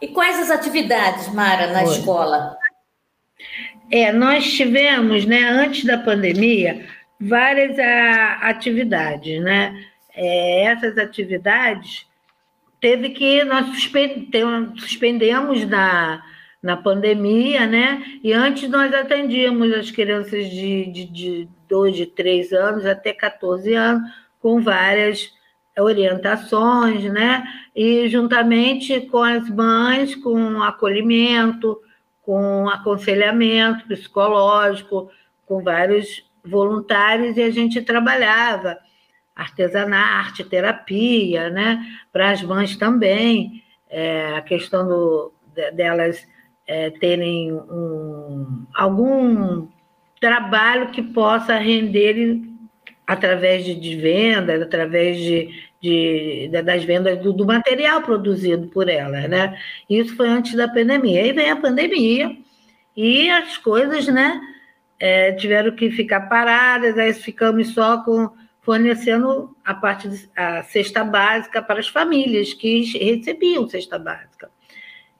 E 0.00 0.08
quais 0.08 0.38
as 0.38 0.50
atividades, 0.50 1.28
Mara, 1.34 1.72
na 1.72 1.82
Oi. 1.82 1.92
escola? 1.92 2.56
É, 3.90 4.12
nós 4.12 4.52
tivemos, 4.52 5.24
né, 5.24 5.44
antes 5.44 5.84
da 5.84 5.96
pandemia, 5.96 6.86
várias 7.20 7.78
a, 7.78 8.48
atividades, 8.48 9.40
né? 9.42 9.84
É, 10.14 10.64
essas 10.64 10.98
atividades 10.98 12.06
teve 12.80 13.10
que 13.10 13.44
nós 13.44 13.66
suspendemos 14.76 15.64
na, 15.66 16.22
na 16.62 16.76
pandemia, 16.76 17.66
né? 17.66 18.02
E 18.22 18.32
antes 18.32 18.68
nós 18.68 18.92
atendíamos 18.92 19.72
as 19.72 19.90
crianças 19.90 20.48
de, 20.50 20.86
de, 20.86 21.04
de 21.04 21.48
2, 21.68 21.96
de 21.96 22.06
3 22.06 22.52
anos 22.52 22.86
até 22.86 23.12
14 23.12 23.74
anos, 23.74 24.10
com 24.40 24.60
várias 24.60 25.32
orientações, 25.78 27.04
né? 27.04 27.44
E 27.74 28.08
juntamente 28.08 29.00
com 29.02 29.22
as 29.22 29.48
mães, 29.48 30.14
com 30.14 30.62
acolhimento, 30.62 31.78
com 32.28 32.68
aconselhamento 32.68 33.88
psicológico, 33.88 35.10
com 35.46 35.62
vários 35.62 36.30
voluntários 36.44 37.38
e 37.38 37.42
a 37.42 37.50
gente 37.50 37.80
trabalhava 37.80 38.76
artesanato, 39.34 40.44
terapia, 40.44 41.48
né? 41.48 41.82
Para 42.12 42.32
as 42.32 42.42
mães 42.42 42.76
também, 42.76 43.64
é, 43.88 44.36
a 44.36 44.42
questão 44.42 44.86
do, 44.86 45.32
delas 45.72 46.28
é, 46.66 46.90
terem 46.90 47.50
um, 47.50 48.66
algum 48.74 49.66
trabalho 50.20 50.90
que 50.90 51.02
possa 51.02 51.56
render 51.56 52.42
através 53.06 53.64
de, 53.64 53.74
de 53.74 53.96
vendas, 53.96 54.60
através 54.60 55.16
de, 55.16 55.48
de, 55.80 56.48
das 56.64 56.84
vendas 56.84 57.18
do, 57.20 57.32
do, 57.32 57.46
material 57.46 58.02
produzido 58.02 58.66
por 58.68 58.88
elas, 58.88 59.28
né? 59.28 59.58
Isso 59.88 60.16
foi 60.16 60.28
antes 60.28 60.54
da 60.54 60.68
pandemia. 60.68 61.22
Aí 61.22 61.32
vem 61.32 61.50
a 61.50 61.56
pandemia 61.56 62.36
e 62.96 63.30
as 63.30 63.56
coisas, 63.56 64.06
né? 64.08 64.40
é, 64.98 65.32
tiveram 65.32 65.74
que 65.74 65.90
ficar 65.90 66.22
paradas, 66.22 66.98
aí 66.98 67.12
ficamos 67.12 67.72
só 67.72 68.02
com 68.02 68.30
fornecendo 68.62 69.56
a 69.64 69.72
parte 69.72 70.08
de, 70.08 70.28
a 70.36 70.62
cesta 70.62 71.02
básica 71.02 71.62
para 71.62 71.80
as 71.80 71.88
famílias 71.88 72.52
que 72.52 72.82
recebiam 72.98 73.68
cesta 73.68 73.98
básica. 73.98 74.50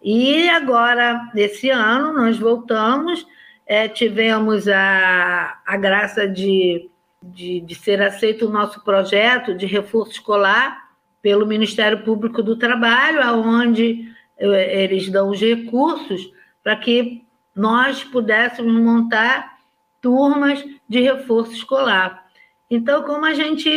E 0.02 0.48
agora, 0.50 1.30
nesse 1.34 1.70
ano, 1.70 2.12
nós 2.12 2.38
voltamos, 2.38 3.26
é, 3.66 3.88
tivemos 3.88 4.68
a, 4.68 5.58
a 5.66 5.76
graça 5.76 6.28
de, 6.28 6.90
de, 7.22 7.60
de 7.60 7.74
ser 7.74 8.00
aceito 8.02 8.46
o 8.46 8.50
nosso 8.50 8.82
projeto 8.84 9.54
de 9.54 9.66
reforço 9.66 10.12
escolar 10.12 10.88
pelo 11.20 11.46
Ministério 11.46 12.02
Público 12.04 12.42
do 12.42 12.56
Trabalho, 12.56 13.20
aonde 13.22 14.12
é, 14.38 14.84
eles 14.84 15.08
dão 15.10 15.30
os 15.30 15.40
recursos 15.40 16.30
para 16.62 16.76
que 16.76 17.24
nós 17.54 18.04
pudéssemos 18.04 18.72
montar 18.80 19.58
turmas 20.00 20.64
de 20.88 21.00
reforço 21.00 21.52
escolar. 21.52 22.26
Então, 22.70 23.02
como 23.02 23.24
a 23.24 23.34
gente 23.34 23.68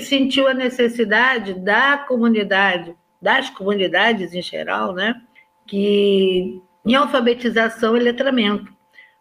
sentiu 0.00 0.48
a 0.48 0.54
necessidade 0.54 1.54
da 1.54 1.98
comunidade, 1.98 2.94
das 3.20 3.50
comunidades 3.50 4.34
em 4.34 4.42
geral, 4.42 4.94
né, 4.94 5.20
que 5.66 6.60
em 6.84 6.94
alfabetização 6.94 7.96
e 7.96 8.00
letramento, 8.00 8.72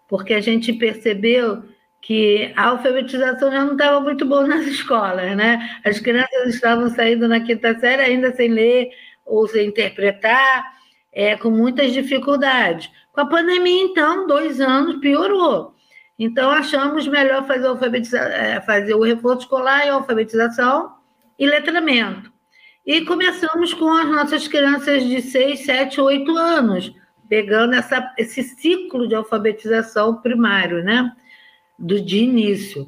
porque 0.08 0.34
a 0.34 0.42
gente 0.42 0.74
percebeu 0.74 1.64
que 2.02 2.54
a 2.56 2.70
alfabetização 2.70 3.52
já 3.52 3.66
não 3.66 3.74
estava 3.74 4.00
muito 4.00 4.26
boa 4.26 4.48
nas 4.48 4.66
escolas, 4.66 5.36
né? 5.36 5.80
As 5.84 6.00
crianças 6.00 6.56
estavam 6.56 6.90
saindo 6.90 7.28
na 7.28 7.40
quinta 7.40 7.78
série 7.80 8.02
ainda 8.02 8.34
sem 8.34 8.50
ler 8.50 8.90
ou 9.26 9.48
sem 9.48 9.68
interpretar, 9.68 10.74
é, 11.12 11.36
com 11.36 11.50
muitas 11.50 11.92
dificuldades. 11.92 12.90
Com 13.12 13.22
a 13.22 13.26
pandemia, 13.26 13.84
então, 13.84 14.26
dois 14.28 14.60
anos 14.62 14.98
piorou. 14.98 15.76
Então, 16.18 16.50
achamos 16.50 17.08
melhor 17.08 17.46
fazer, 17.46 17.70
é, 18.18 18.62
fazer 18.62 18.94
o 18.94 19.04
reforço 19.04 19.42
escolar 19.42 19.86
e 19.86 19.90
alfabetização 19.90 20.94
e 21.38 21.46
letramento. 21.46 22.32
E 22.86 23.06
começamos 23.06 23.74
com 23.74 23.90
as 23.92 24.08
nossas 24.08 24.48
crianças 24.48 25.04
de 25.04 25.22
6, 25.22 25.60
7, 25.66 26.02
8 26.02 26.38
anos, 26.38 26.94
pegando 27.30 27.76
essa, 27.76 28.14
esse 28.18 28.42
ciclo 28.42 29.08
de 29.08 29.16
alfabetização 29.16 30.16
primário, 30.22 30.84
né? 30.84 31.12
Do, 31.80 32.02
de 32.02 32.18
início. 32.18 32.88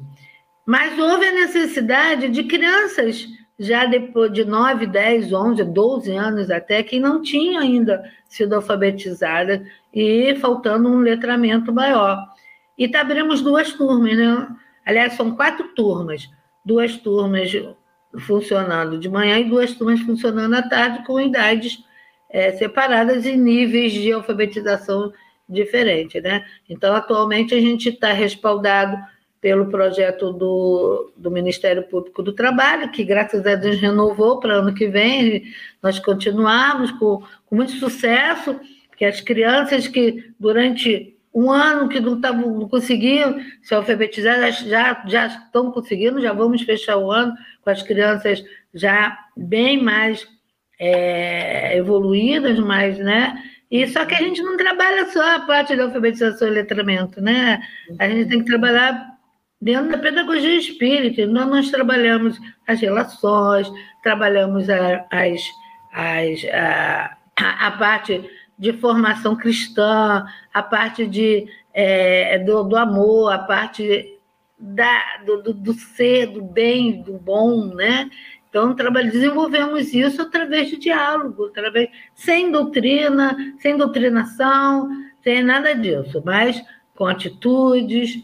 Mas 0.66 0.98
houve 0.98 1.26
a 1.26 1.32
necessidade 1.32 2.28
de 2.28 2.44
crianças 2.44 3.26
já 3.58 3.84
depois 3.84 4.32
de 4.32 4.44
9, 4.44 4.86
10, 4.86 5.32
11, 5.32 5.64
12 5.64 6.12
anos 6.12 6.50
até, 6.50 6.82
que 6.82 6.98
não 6.98 7.22
tinham 7.22 7.62
ainda 7.62 8.02
sido 8.28 8.54
alfabetizadas 8.54 9.60
e 9.92 10.34
faltando 10.36 10.88
um 10.88 10.98
letramento 10.98 11.72
maior. 11.72 12.18
E 12.76 12.88
tá, 12.88 13.00
abrimos 13.02 13.40
duas 13.40 13.72
turmas, 13.72 14.16
né? 14.16 14.48
Aliás, 14.84 15.12
são 15.14 15.36
quatro 15.36 15.68
turmas. 15.74 16.28
Duas 16.64 16.96
turmas 16.96 17.52
funcionando 18.20 18.98
de 18.98 19.08
manhã 19.08 19.38
e 19.38 19.48
duas 19.48 19.72
turmas 19.74 20.00
funcionando 20.00 20.54
à 20.54 20.62
tarde, 20.62 21.04
com 21.04 21.20
idades 21.20 21.84
é, 22.28 22.52
separadas 22.52 23.26
e 23.26 23.36
níveis 23.36 23.92
de 23.92 24.12
alfabetização 24.12 25.12
diferentes, 25.12 25.22
né? 26.20 26.44
Então, 26.68 26.94
atualmente, 26.94 27.54
a 27.54 27.60
gente 27.60 27.90
está 27.90 28.12
respaldado 28.12 28.96
pelo 29.40 29.66
projeto 29.66 30.32
do, 30.32 31.12
do 31.16 31.28
Ministério 31.28 31.82
Público 31.82 32.22
do 32.22 32.32
Trabalho, 32.32 32.92
que, 32.92 33.02
graças 33.02 33.44
a 33.44 33.56
Deus, 33.56 33.80
renovou 33.80 34.38
para 34.38 34.54
ano 34.54 34.72
que 34.72 34.86
vem. 34.86 35.42
Nós 35.82 35.98
continuamos 35.98 36.92
com, 36.92 37.22
com 37.46 37.56
muito 37.56 37.72
sucesso, 37.72 38.58
porque 38.88 39.04
as 39.04 39.20
crianças 39.20 39.88
que, 39.88 40.32
durante 40.38 41.16
um 41.34 41.50
ano 41.50 41.88
que 41.88 41.98
não, 41.98 42.20
tavam, 42.20 42.56
não 42.56 42.68
conseguiam 42.68 43.40
se 43.62 43.74
alfabetizar, 43.74 44.52
já, 44.52 45.02
já 45.06 45.26
estão 45.26 45.72
conseguindo, 45.72 46.20
já 46.20 46.32
vamos 46.32 46.62
fechar 46.62 46.98
o 46.98 47.10
ano 47.10 47.34
com 47.62 47.70
as 47.70 47.82
crianças 47.82 48.44
já 48.72 49.18
bem 49.36 49.82
mais 49.82 50.28
é, 50.78 51.76
evoluídas, 51.76 52.58
mas, 52.58 52.98
né? 52.98 53.42
E 53.72 53.86
só 53.86 54.04
que 54.04 54.14
a 54.14 54.18
gente 54.18 54.42
não 54.42 54.54
trabalha 54.54 55.10
só 55.10 55.36
a 55.36 55.40
parte 55.40 55.74
da 55.74 55.84
alfabetização 55.84 56.46
e 56.46 56.50
letramento, 56.50 57.22
né? 57.22 57.58
A 57.98 58.06
gente 58.06 58.28
tem 58.28 58.40
que 58.40 58.44
trabalhar 58.44 59.16
dentro 59.58 59.90
da 59.90 59.96
pedagogia 59.96 60.58
espírita. 60.58 61.26
Nós, 61.26 61.48
nós 61.48 61.70
trabalhamos 61.70 62.38
as 62.68 62.78
relações, 62.82 63.72
trabalhamos 64.02 64.68
a, 64.68 65.06
as, 65.10 65.40
as, 65.90 66.44
a, 66.52 67.16
a 67.66 67.70
parte 67.70 68.22
de 68.58 68.74
formação 68.74 69.34
cristã, 69.34 70.26
a 70.52 70.62
parte 70.62 71.06
de, 71.06 71.46
é, 71.72 72.40
do, 72.40 72.64
do, 72.64 72.76
amor, 72.76 73.32
a 73.32 73.38
parte 73.38 74.18
da, 74.58 75.16
do, 75.24 75.44
do, 75.44 75.54
do, 75.54 75.72
ser, 75.72 76.26
do 76.26 76.42
bem, 76.42 77.00
do 77.00 77.14
bom, 77.14 77.74
né? 77.74 78.10
Então, 78.52 78.74
desenvolvemos 78.74 79.94
isso 79.94 80.20
através 80.20 80.68
de 80.68 80.76
diálogo, 80.76 81.46
através, 81.46 81.88
sem 82.14 82.52
doutrina, 82.52 83.34
sem 83.58 83.78
doutrinação, 83.78 84.90
sem 85.22 85.42
nada 85.42 85.74
disso, 85.74 86.22
mas 86.22 86.62
com 86.94 87.06
atitudes, 87.06 88.22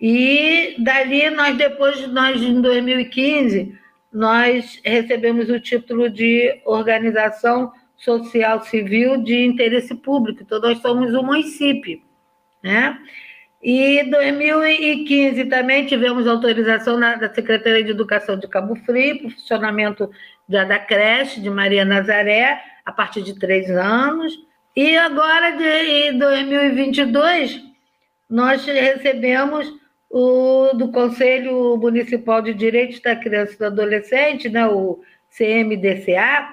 E 0.00 0.76
dali, 0.78 1.28
nós 1.30 1.56
depois, 1.56 2.06
nós 2.12 2.40
em 2.40 2.60
2015, 2.60 3.76
nós 4.12 4.80
recebemos 4.84 5.48
o 5.48 5.58
título 5.58 6.08
de 6.08 6.60
Organização 6.64 7.72
Social 7.96 8.62
Civil 8.62 9.24
de 9.24 9.44
Interesse 9.44 9.94
Público, 9.94 10.42
então 10.42 10.60
nós 10.60 10.78
somos 10.78 11.12
um 11.14 11.22
município 11.22 12.00
né? 12.64 12.98
E 13.62 14.00
em 14.00 14.10
2015 14.10 15.44
também 15.46 15.86
tivemos 15.86 16.26
autorização 16.26 16.98
da 16.98 17.32
Secretaria 17.32 17.84
de 17.84 17.90
Educação 17.90 18.38
de 18.38 18.48
Cabo 18.48 18.74
Frio 18.74 19.18
para 19.18 19.26
o 19.26 19.30
funcionamento 19.30 20.10
da 20.48 20.78
creche 20.78 21.40
de 21.40 21.50
Maria 21.50 21.84
Nazaré, 21.84 22.60
a 22.84 22.92
partir 22.92 23.22
de 23.22 23.38
três 23.38 23.70
anos. 23.70 24.34
E 24.76 24.96
agora, 24.96 25.52
de, 25.52 26.08
em 26.08 26.18
2022, 26.18 27.62
nós 28.28 28.64
recebemos 28.64 29.72
o, 30.10 30.72
do 30.74 30.90
Conselho 30.90 31.76
Municipal 31.76 32.42
de 32.42 32.52
Direitos 32.52 33.00
da 33.00 33.14
Criança 33.14 33.54
e 33.54 33.58
do 33.58 33.64
Adolescente, 33.66 34.48
né, 34.48 34.66
o 34.66 35.00
CMDCA, 35.36 36.48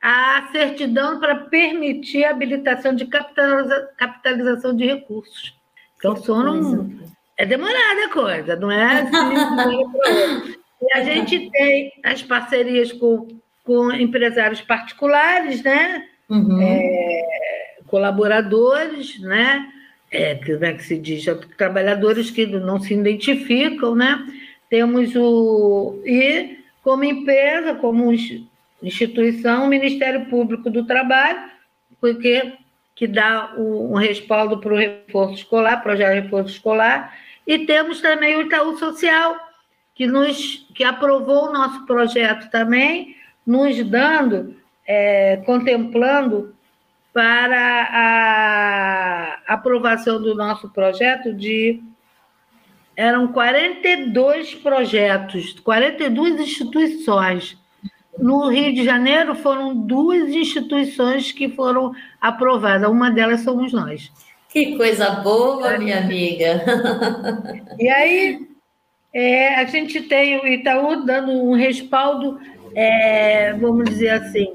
a 0.00 0.48
certidão 0.52 1.18
para 1.18 1.34
permitir 1.36 2.24
a 2.24 2.30
habilitação 2.30 2.94
de 2.94 3.06
capitaliza, 3.06 3.90
capitalização 3.96 4.76
de 4.76 4.84
recursos. 4.84 5.56
Então, 5.96 6.16
sono 6.16 6.90
é 7.36 7.46
demorada 7.46 8.04
a 8.04 8.10
coisa, 8.10 8.56
não 8.56 8.70
é 8.70 9.00
assim. 9.00 10.54
e 10.82 10.98
a 10.98 11.04
gente 11.04 11.50
tem 11.50 11.92
as 12.04 12.22
parcerias 12.22 12.92
com, 12.92 13.26
com 13.64 13.90
empresários 13.92 14.60
particulares, 14.60 15.62
né? 15.62 16.06
Uhum. 16.28 16.60
É, 16.60 17.78
colaboradores, 17.86 19.20
né? 19.20 19.70
É, 20.10 20.34
como 20.36 20.64
é 20.64 20.74
que 20.74 20.84
se 20.84 20.98
diz? 20.98 21.24
Trabalhadores 21.56 22.30
que 22.30 22.46
não 22.46 22.80
se 22.80 22.94
identificam, 22.94 23.94
né? 23.94 24.24
Temos 24.70 25.14
o. 25.16 26.00
E 26.04 26.58
como 26.82 27.04
empresa, 27.04 27.74
como 27.74 28.12
instituição, 28.82 29.64
o 29.64 29.68
Ministério 29.68 30.26
Público 30.26 30.70
do 30.70 30.84
Trabalho, 30.86 31.50
porque 32.00 32.52
que 32.94 33.08
dá 33.08 33.52
um 33.56 33.94
respaldo 33.94 34.58
para 34.58 34.72
o 34.72 34.76
reforço 34.76 35.34
escolar, 35.34 35.82
projeto 35.82 36.14
de 36.14 36.20
reforço 36.20 36.50
escolar, 36.50 37.12
e 37.46 37.58
temos 37.66 38.00
também 38.00 38.36
o 38.36 38.42
Itaú 38.42 38.78
Social, 38.78 39.36
que 39.94 40.06
nos 40.06 40.66
que 40.74 40.84
aprovou 40.84 41.48
o 41.48 41.52
nosso 41.52 41.84
projeto 41.86 42.50
também, 42.50 43.16
nos 43.46 43.82
dando, 43.84 44.56
é, 44.86 45.38
contemplando 45.44 46.54
para 47.12 47.88
a 47.92 49.54
aprovação 49.54 50.20
do 50.20 50.34
nosso 50.34 50.68
projeto 50.70 51.32
de 51.32 51.82
eram 52.96 53.28
42 53.28 54.54
projetos, 54.54 55.58
42 55.60 56.40
instituições 56.40 57.56
no 58.18 58.48
Rio 58.48 58.72
de 58.72 58.84
Janeiro 58.84 59.34
foram 59.34 59.74
duas 59.74 60.30
instituições 60.30 61.32
que 61.32 61.48
foram 61.48 61.92
aprovadas, 62.20 62.88
uma 62.88 63.10
delas 63.10 63.40
somos 63.40 63.72
nós. 63.72 64.10
Que 64.48 64.76
coisa 64.76 65.10
boa, 65.10 65.78
minha 65.78 65.98
amiga. 65.98 66.62
E 67.76 67.88
aí, 67.88 68.48
é, 69.12 69.56
a 69.56 69.64
gente 69.64 70.02
tem 70.02 70.38
o 70.38 70.46
Itaú 70.46 71.04
dando 71.04 71.32
um 71.32 71.54
respaldo, 71.54 72.38
é, 72.74 73.52
vamos 73.54 73.90
dizer 73.90 74.10
assim, 74.10 74.46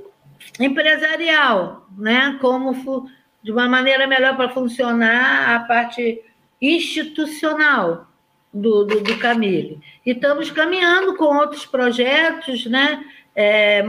empresarial, 0.60 1.88
né? 1.98 2.38
como 2.42 3.10
de 3.42 3.52
uma 3.52 3.68
maneira 3.68 4.06
melhor 4.06 4.36
para 4.36 4.50
funcionar 4.50 5.56
a 5.56 5.60
parte 5.62 6.22
institucional 6.62 8.08
do, 8.54 8.84
do, 8.84 9.02
do 9.02 9.18
Camille. 9.18 9.80
E 10.06 10.12
estamos 10.12 10.52
caminhando 10.52 11.16
com 11.16 11.38
outros 11.38 11.66
projetos, 11.66 12.66
né? 12.66 13.04
é, 13.36 13.84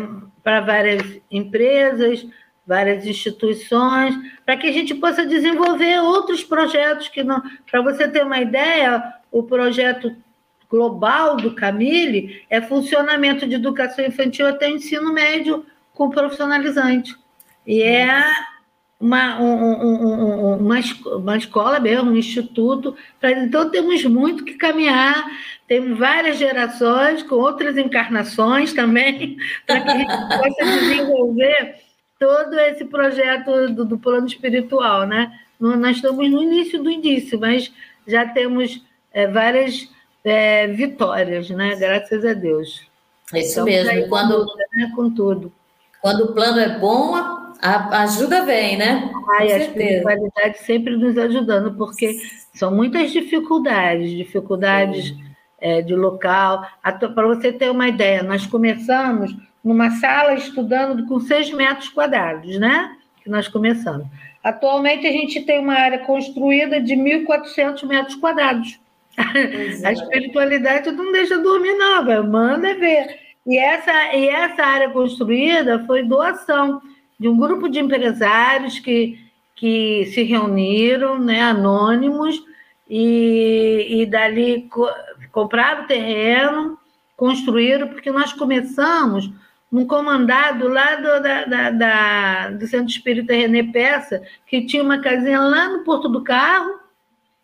para 0.44 0.60
várias 0.60 1.20
empresas, 1.30 2.24
várias 2.66 3.04
instituições, 3.04 4.14
para 4.46 4.56
que 4.56 4.68
a 4.68 4.72
gente 4.72 4.94
possa 4.94 5.26
desenvolver 5.26 6.00
outros 6.00 6.44
projetos 6.44 7.08
que 7.08 7.24
não. 7.24 7.42
Para 7.68 7.82
você 7.82 8.06
ter 8.06 8.24
uma 8.24 8.40
ideia, 8.40 9.12
o 9.32 9.42
projeto 9.42 10.14
global 10.70 11.36
do 11.36 11.54
Camille 11.54 12.44
é 12.48 12.60
funcionamento 12.60 13.44
de 13.44 13.56
educação 13.56 14.04
infantil 14.04 14.46
até 14.46 14.70
ensino 14.70 15.12
médio 15.12 15.66
com 16.00 16.08
profissionalizante. 16.08 17.14
E 17.66 17.82
é 17.82 18.24
uma, 18.98 19.38
um, 19.38 19.84
um, 19.84 20.56
uma, 20.56 20.80
uma 21.14 21.36
escola 21.36 21.78
mesmo, 21.78 22.10
um 22.10 22.16
instituto. 22.16 22.96
Então, 23.22 23.70
temos 23.70 24.02
muito 24.06 24.42
que 24.42 24.54
caminhar, 24.54 25.26
temos 25.68 25.98
várias 25.98 26.38
gerações 26.38 27.22
com 27.22 27.34
outras 27.34 27.76
encarnações 27.76 28.72
também, 28.72 29.36
para 29.66 29.82
que 29.82 29.90
a 29.90 29.98
gente 29.98 30.16
possa 30.16 30.64
desenvolver 30.80 31.74
todo 32.18 32.58
esse 32.60 32.86
projeto 32.86 33.68
do, 33.68 33.84
do 33.84 33.98
plano 33.98 34.26
espiritual. 34.26 35.06
Né? 35.06 35.38
Nós 35.60 35.96
estamos 35.96 36.30
no 36.30 36.42
início 36.42 36.82
do 36.82 36.90
início, 36.90 37.38
mas 37.38 37.70
já 38.06 38.26
temos 38.26 38.82
é, 39.12 39.26
várias 39.26 39.86
é, 40.24 40.66
vitórias, 40.66 41.50
né? 41.50 41.76
graças 41.76 42.24
a 42.24 42.32
Deus. 42.32 42.88
Isso 43.34 43.60
então, 43.60 43.64
mesmo. 43.66 44.08
Quando, 44.08 44.46
né? 44.74 44.90
com 44.96 45.10
tudo. 45.10 45.52
Quando 46.00 46.24
o 46.24 46.32
plano 46.32 46.58
é 46.58 46.78
bom, 46.78 47.14
a 47.62 48.02
ajuda 48.02 48.44
vem, 48.44 48.76
né? 48.76 49.10
Ai, 49.38 49.52
a 49.52 49.58
espiritualidade 49.58 50.58
sempre 50.60 50.96
nos 50.96 51.16
ajudando, 51.18 51.74
porque 51.74 52.18
são 52.54 52.74
muitas 52.74 53.12
dificuldades, 53.12 54.10
dificuldades 54.10 55.14
é, 55.60 55.82
de 55.82 55.94
local. 55.94 56.66
Para 56.82 57.26
você 57.26 57.52
ter 57.52 57.70
uma 57.70 57.88
ideia, 57.88 58.22
nós 58.22 58.46
começamos 58.46 59.34
numa 59.62 59.90
sala 59.90 60.34
estudando 60.34 61.06
com 61.06 61.20
6 61.20 61.52
metros 61.52 61.90
quadrados, 61.90 62.58
né? 62.58 62.96
Que 63.22 63.28
nós 63.28 63.46
começamos. 63.46 64.06
Atualmente 64.42 65.06
a 65.06 65.12
gente 65.12 65.42
tem 65.42 65.60
uma 65.60 65.74
área 65.74 65.98
construída 65.98 66.80
de 66.80 66.94
1.400 66.94 67.86
metros 67.86 68.16
quadrados. 68.16 68.78
É. 69.20 69.86
A 69.86 69.92
espiritualidade 69.92 70.90
não 70.92 71.12
deixa 71.12 71.36
dormir, 71.36 71.74
não, 71.74 72.26
manda 72.26 72.74
ver. 72.76 73.29
E 73.46 73.56
essa, 73.56 74.14
e 74.14 74.28
essa 74.28 74.62
área 74.62 74.90
construída 74.90 75.84
foi 75.86 76.02
doação 76.02 76.80
de 77.18 77.28
um 77.28 77.38
grupo 77.38 77.68
de 77.68 77.78
empresários 77.78 78.78
que, 78.78 79.18
que 79.54 80.06
se 80.06 80.22
reuniram, 80.22 81.18
né, 81.18 81.42
anônimos, 81.42 82.42
e, 82.88 84.00
e 84.02 84.06
dali 84.06 84.66
co 84.68 84.88
compraram 85.30 85.86
terreno, 85.86 86.76
construíram, 87.16 87.86
porque 87.86 88.10
nós 88.10 88.32
começamos 88.32 89.30
num 89.70 89.86
comandado 89.86 90.66
lá 90.66 90.96
do, 90.96 91.22
da, 91.22 91.44
da, 91.44 91.70
da, 91.70 92.50
do 92.50 92.66
Centro 92.66 92.88
Espírita 92.88 93.32
René 93.32 93.62
Peça, 93.62 94.20
que 94.44 94.66
tinha 94.66 94.82
uma 94.82 94.98
casinha 94.98 95.38
lá 95.38 95.68
no 95.68 95.84
Porto 95.84 96.08
do 96.08 96.24
Carro, 96.24 96.80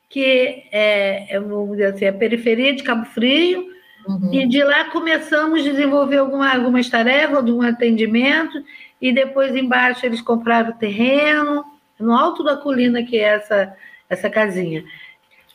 que 0.09 0.64
é, 0.72 1.37
é 1.37 1.38
vamos 1.38 1.76
dizer 1.76 1.94
assim, 1.94 2.06
a 2.06 2.12
periferia 2.12 2.74
de 2.74 2.82
Cabo 2.82 3.04
Frio, 3.04 3.75
uhum. 4.06 4.32
e 4.32 4.46
de 4.46 4.62
lá 4.62 4.84
começamos 4.90 5.60
a 5.60 5.70
desenvolver 5.70 6.18
alguma, 6.18 6.52
algumas 6.52 6.88
tarefas, 6.88 7.36
algum 7.36 7.62
atendimento, 7.62 8.62
e 9.00 9.12
depois 9.12 9.54
embaixo 9.54 10.06
eles 10.06 10.20
compraram 10.20 10.70
o 10.70 10.74
terreno, 10.74 11.64
no 11.98 12.12
alto 12.12 12.42
da 12.42 12.56
colina 12.56 13.02
que 13.02 13.16
é 13.18 13.34
essa, 13.34 13.74
essa 14.08 14.30
casinha. 14.30 14.84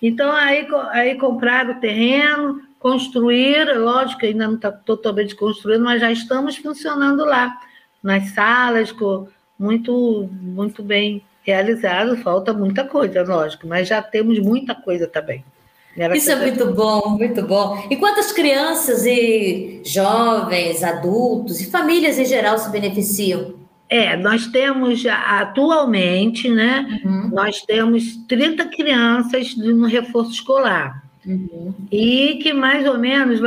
Então, 0.02 0.32
aí, 0.32 0.68
aí 0.92 1.16
compraram 1.16 1.74
o 1.74 1.80
terreno, 1.80 2.62
construíram, 2.80 3.84
lógico, 3.84 4.26
ainda 4.26 4.48
não 4.48 4.56
está 4.56 4.72
totalmente 4.72 5.36
construído, 5.36 5.84
mas 5.84 6.02
já 6.02 6.12
estamos 6.12 6.58
funcionando 6.58 7.24
lá, 7.24 7.56
nas 8.02 8.32
salas, 8.32 8.92
com, 8.92 9.28
muito, 9.60 10.28
muito 10.42 10.82
bem 10.82 11.24
realizado, 11.44 12.18
falta 12.18 12.52
muita 12.52 12.84
coisa, 12.84 13.24
lógico, 13.24 13.68
mas 13.68 13.88
já 13.88 14.02
temos 14.02 14.40
muita 14.40 14.74
coisa 14.74 15.08
também. 15.08 15.46
Era 15.96 16.16
Isso 16.16 16.32
é 16.32 16.36
muito 16.36 16.74
bom, 16.74 17.18
muito 17.18 17.42
bom. 17.46 17.86
E 17.90 17.96
quantas 17.98 18.32
crianças 18.32 19.06
e 19.06 19.82
jovens, 19.84 20.84
adultos 20.84 21.60
e 21.60 21.70
famílias 21.70 22.18
em 22.18 22.26
geral 22.26 22.58
se 22.58 22.70
beneficiam? 22.70 23.56
É, 23.90 24.16
nós 24.16 24.48
temos 24.48 25.06
atualmente, 25.06 26.50
né? 26.50 27.02
Uhum. 27.04 27.30
Nós 27.34 27.62
temos 27.62 28.16
30 28.26 28.66
crianças 28.70 29.56
no 29.58 29.86
reforço 29.86 30.32
escolar. 30.32 31.04
Uhum. 31.26 31.74
E 31.92 32.40
que 32.42 32.54
mais 32.54 32.88
ou 32.88 32.98
menos 32.98 33.42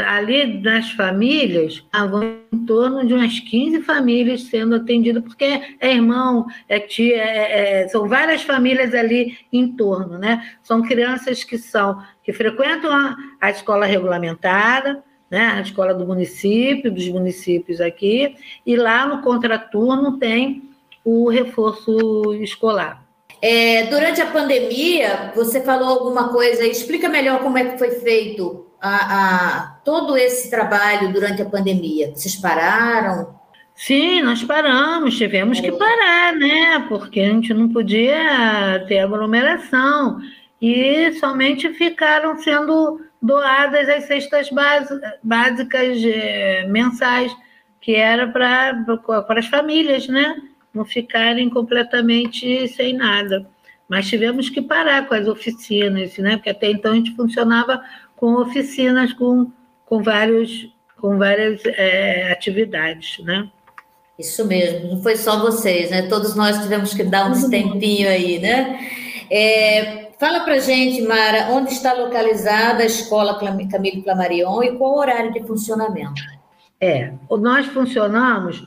ali 0.00 0.60
nas 0.60 0.90
famílias, 0.92 1.84
vão 2.10 2.36
em 2.52 2.66
torno 2.66 3.06
de 3.06 3.14
umas 3.14 3.38
15 3.40 3.82
famílias 3.82 4.42
sendo 4.42 4.76
atendidas, 4.76 5.22
porque 5.22 5.76
é 5.80 5.92
irmão, 5.92 6.46
é 6.68 6.78
tia, 6.80 7.16
é, 7.16 7.82
é, 7.82 7.88
são 7.88 8.08
várias 8.08 8.42
famílias 8.42 8.94
ali 8.94 9.38
em 9.52 9.68
torno, 9.68 10.18
né? 10.18 10.42
São 10.62 10.82
crianças 10.82 11.44
que 11.44 11.58
são 11.58 12.02
que 12.22 12.32
frequentam 12.32 12.90
a, 12.92 13.16
a 13.40 13.50
escola 13.50 13.86
regulamentada, 13.86 15.02
né? 15.30 15.54
A 15.56 15.60
escola 15.60 15.94
do 15.94 16.06
município, 16.06 16.92
dos 16.92 17.08
municípios 17.08 17.80
aqui, 17.80 18.36
e 18.64 18.76
lá 18.76 19.06
no 19.06 19.22
contraturno 19.22 20.18
tem 20.18 20.70
o 21.04 21.28
reforço 21.28 22.34
escolar. 22.34 23.02
É, 23.40 23.86
durante 23.86 24.20
a 24.20 24.26
pandemia, 24.26 25.32
você 25.34 25.60
falou 25.62 25.88
alguma 25.88 26.28
coisa, 26.28 26.64
explica 26.64 27.08
melhor 27.08 27.40
como 27.40 27.58
é 27.58 27.64
que 27.64 27.78
foi 27.78 27.90
feito 27.90 28.66
a, 28.82 28.96
a, 28.96 29.66
todo 29.84 30.16
esse 30.16 30.50
trabalho 30.50 31.12
durante 31.12 31.40
a 31.40 31.48
pandemia. 31.48 32.12
Vocês 32.14 32.36
pararam? 32.36 33.40
Sim, 33.74 34.22
nós 34.22 34.42
paramos, 34.42 35.16
tivemos 35.16 35.58
é. 35.58 35.62
que 35.62 35.72
parar, 35.72 36.34
né? 36.34 36.84
Porque 36.88 37.20
a 37.20 37.28
gente 37.28 37.54
não 37.54 37.68
podia 37.68 38.84
ter 38.88 38.98
aglomeração 38.98 40.20
e 40.60 41.12
somente 41.14 41.72
ficaram 41.72 42.36
sendo 42.38 43.00
doadas 43.20 43.88
as 43.88 44.04
cestas 44.04 44.50
básicas 45.22 45.98
é, 46.04 46.66
mensais, 46.66 47.34
que 47.80 47.94
era 47.94 48.26
para 48.28 48.84
as 49.38 49.46
famílias, 49.46 50.08
né? 50.08 50.36
não 50.72 50.84
ficarem 50.84 51.50
completamente 51.50 52.66
sem 52.68 52.94
nada. 52.94 53.46
Mas 53.88 54.08
tivemos 54.08 54.48
que 54.48 54.62
parar 54.62 55.06
com 55.06 55.14
as 55.14 55.28
oficinas, 55.28 56.16
né? 56.18 56.36
porque 56.36 56.50
até 56.50 56.70
então 56.70 56.92
a 56.92 56.94
gente 56.94 57.14
funcionava 57.14 57.82
com 58.22 58.34
oficinas 58.34 59.12
com, 59.12 59.50
com, 59.84 60.00
vários, 60.00 60.72
com 61.00 61.18
várias 61.18 61.60
é, 61.66 62.30
atividades. 62.30 63.18
Né? 63.24 63.50
Isso 64.16 64.46
mesmo, 64.46 64.90
não 64.94 65.02
foi 65.02 65.16
só 65.16 65.40
vocês, 65.40 65.90
né? 65.90 66.02
Todos 66.02 66.36
nós 66.36 66.62
tivemos 66.62 66.94
que 66.94 67.02
dar 67.02 67.28
uns 67.28 67.48
tempinho 67.48 68.08
aí, 68.08 68.38
né? 68.38 68.78
É, 69.28 70.10
fala 70.20 70.38
para 70.44 70.60
gente, 70.60 71.02
Mara, 71.02 71.48
onde 71.50 71.72
está 71.72 71.94
localizada 71.94 72.84
a 72.84 72.86
escola 72.86 73.40
Camilo 73.68 74.04
Flamarion 74.04 74.62
e 74.62 74.78
qual 74.78 74.92
o 74.92 74.98
horário 75.00 75.32
de 75.32 75.44
funcionamento? 75.44 76.22
É, 76.80 77.14
nós 77.28 77.66
funcionamos 77.66 78.64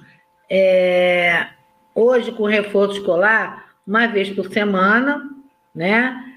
é, 0.50 1.48
hoje 1.94 2.30
com 2.34 2.44
reforço 2.44 2.98
escolar 2.98 3.68
uma 3.88 4.06
vez 4.06 4.30
por 4.32 4.52
semana, 4.52 5.22
né? 5.74 6.35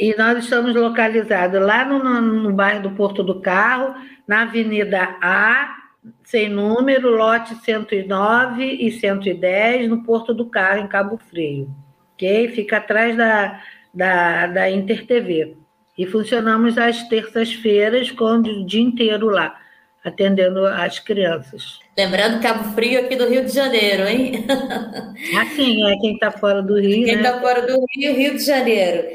E 0.00 0.16
nós 0.16 0.42
estamos 0.42 0.74
localizados 0.74 1.60
lá 1.60 1.84
no, 1.84 2.22
no, 2.22 2.52
bairro 2.54 2.84
do 2.84 2.92
Porto 2.92 3.22
do 3.22 3.38
Carro, 3.38 3.94
na 4.26 4.42
Avenida 4.44 5.18
A, 5.20 5.76
sem 6.24 6.48
número, 6.48 7.14
lote 7.14 7.54
109 7.56 8.64
e 8.64 8.90
110, 8.90 9.90
no 9.90 10.02
Porto 10.02 10.32
do 10.32 10.46
Carro, 10.46 10.80
em 10.80 10.88
Cabo 10.88 11.18
Frio. 11.18 11.68
Ok? 12.14 12.48
Fica 12.48 12.78
atrás 12.78 13.14
da, 13.14 13.60
da, 13.92 14.46
da 14.46 14.70
Inter 14.70 15.06
TV. 15.06 15.54
E 15.98 16.06
funcionamos 16.06 16.78
às 16.78 17.06
terças-feiras, 17.06 18.10
com 18.10 18.24
o 18.24 18.64
dia 18.64 18.80
inteiro 18.80 19.28
lá 19.28 19.60
atendendo 20.04 20.66
as 20.66 20.98
crianças. 20.98 21.78
Lembrando 21.96 22.40
Cabo 22.40 22.72
Frio 22.74 23.00
aqui 23.00 23.16
do 23.16 23.28
Rio 23.28 23.44
de 23.44 23.52
Janeiro, 23.52 24.08
hein? 24.08 24.46
Assim, 25.38 25.86
é 25.86 25.96
quem 25.98 26.14
está 26.14 26.30
fora 26.30 26.62
do 26.62 26.80
Rio. 26.80 27.04
Quem 27.04 27.16
está 27.16 27.34
né? 27.34 27.40
fora 27.40 27.66
do 27.66 27.84
Rio, 27.94 28.14
Rio 28.14 28.34
de 28.34 28.44
Janeiro. 28.44 29.06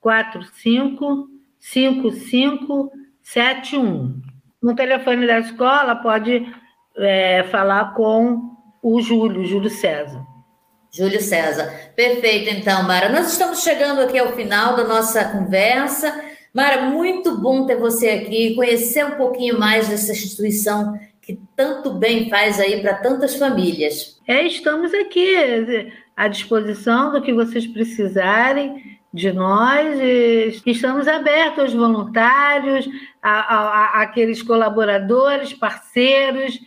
45 0.00 1.28
5571. 1.58 4.22
No 4.62 4.74
telefone 4.74 5.26
da 5.26 5.40
escola, 5.40 5.94
pode 5.96 6.50
é, 6.96 7.42
falar 7.44 7.92
com 7.92 8.56
o 8.82 9.02
Júlio, 9.02 9.44
Júlio 9.44 9.68
César. 9.68 10.24
Júlio 10.90 11.20
César. 11.20 11.92
Perfeito, 11.94 12.48
então, 12.48 12.82
Mara. 12.84 13.10
Nós 13.10 13.30
estamos 13.30 13.62
chegando 13.62 14.00
aqui 14.00 14.18
ao 14.18 14.32
final 14.32 14.74
da 14.74 14.84
nossa 14.84 15.22
conversa. 15.26 16.18
Mara, 16.56 16.86
muito 16.88 17.36
bom 17.36 17.66
ter 17.66 17.76
você 17.76 18.08
aqui, 18.08 18.54
conhecer 18.54 19.04
um 19.04 19.10
pouquinho 19.10 19.60
mais 19.60 19.88
dessa 19.88 20.10
instituição 20.10 20.98
que 21.20 21.38
tanto 21.54 21.92
bem 21.92 22.30
faz 22.30 22.58
aí 22.58 22.80
para 22.80 22.94
tantas 22.94 23.36
famílias. 23.36 24.18
É, 24.26 24.42
estamos 24.46 24.94
aqui 24.94 25.92
à 26.16 26.26
disposição 26.28 27.12
do 27.12 27.20
que 27.20 27.34
vocês 27.34 27.66
precisarem 27.66 28.98
de 29.12 29.34
nós, 29.34 29.98
estamos 30.64 31.06
abertos 31.06 31.64
aos 31.64 31.74
voluntários, 31.74 32.88
a, 33.20 33.32
a, 33.32 33.58
a 33.58 34.00
aqueles 34.00 34.40
colaboradores, 34.40 35.52
parceiros. 35.52 36.58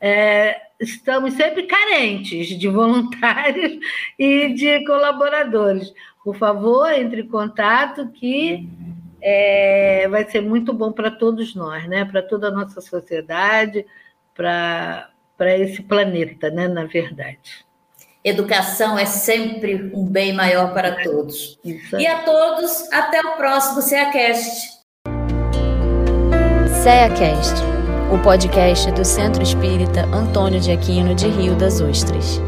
É, 0.00 0.60
estamos 0.80 1.34
sempre 1.34 1.68
carentes 1.68 2.48
de 2.48 2.66
voluntários 2.66 3.78
e 4.18 4.48
de 4.54 4.84
colaboradores. 4.84 5.94
Por 6.24 6.34
favor, 6.36 6.90
entre 6.90 7.20
em 7.20 7.28
contato 7.28 8.08
que 8.08 8.68
é, 9.20 10.06
vai 10.08 10.28
ser 10.28 10.40
muito 10.40 10.72
bom 10.72 10.92
para 10.92 11.10
todos 11.10 11.54
nós, 11.54 11.86
né? 11.88 12.04
para 12.04 12.22
toda 12.22 12.48
a 12.48 12.50
nossa 12.50 12.80
sociedade, 12.80 13.86
para 14.34 15.10
esse 15.58 15.82
planeta, 15.82 16.50
né? 16.50 16.68
na 16.68 16.84
verdade. 16.84 17.66
Educação 18.24 18.98
é 18.98 19.06
sempre 19.06 19.92
um 19.94 20.04
bem 20.04 20.32
maior 20.32 20.74
para 20.74 21.02
todos. 21.04 21.58
E 21.64 22.06
a 22.06 22.22
todos, 22.22 22.92
até 22.92 23.20
o 23.20 23.36
próximo 23.36 23.80
CEACast. 23.80 24.80
CEACast, 26.82 27.62
o 28.12 28.18
podcast 28.22 28.90
do 28.90 29.04
Centro 29.04 29.42
Espírita 29.42 30.06
Antônio 30.06 30.60
de 30.60 30.72
Aquino 30.72 31.14
de 31.14 31.28
Rio 31.28 31.54
das 31.54 31.80
Ostras. 31.80 32.40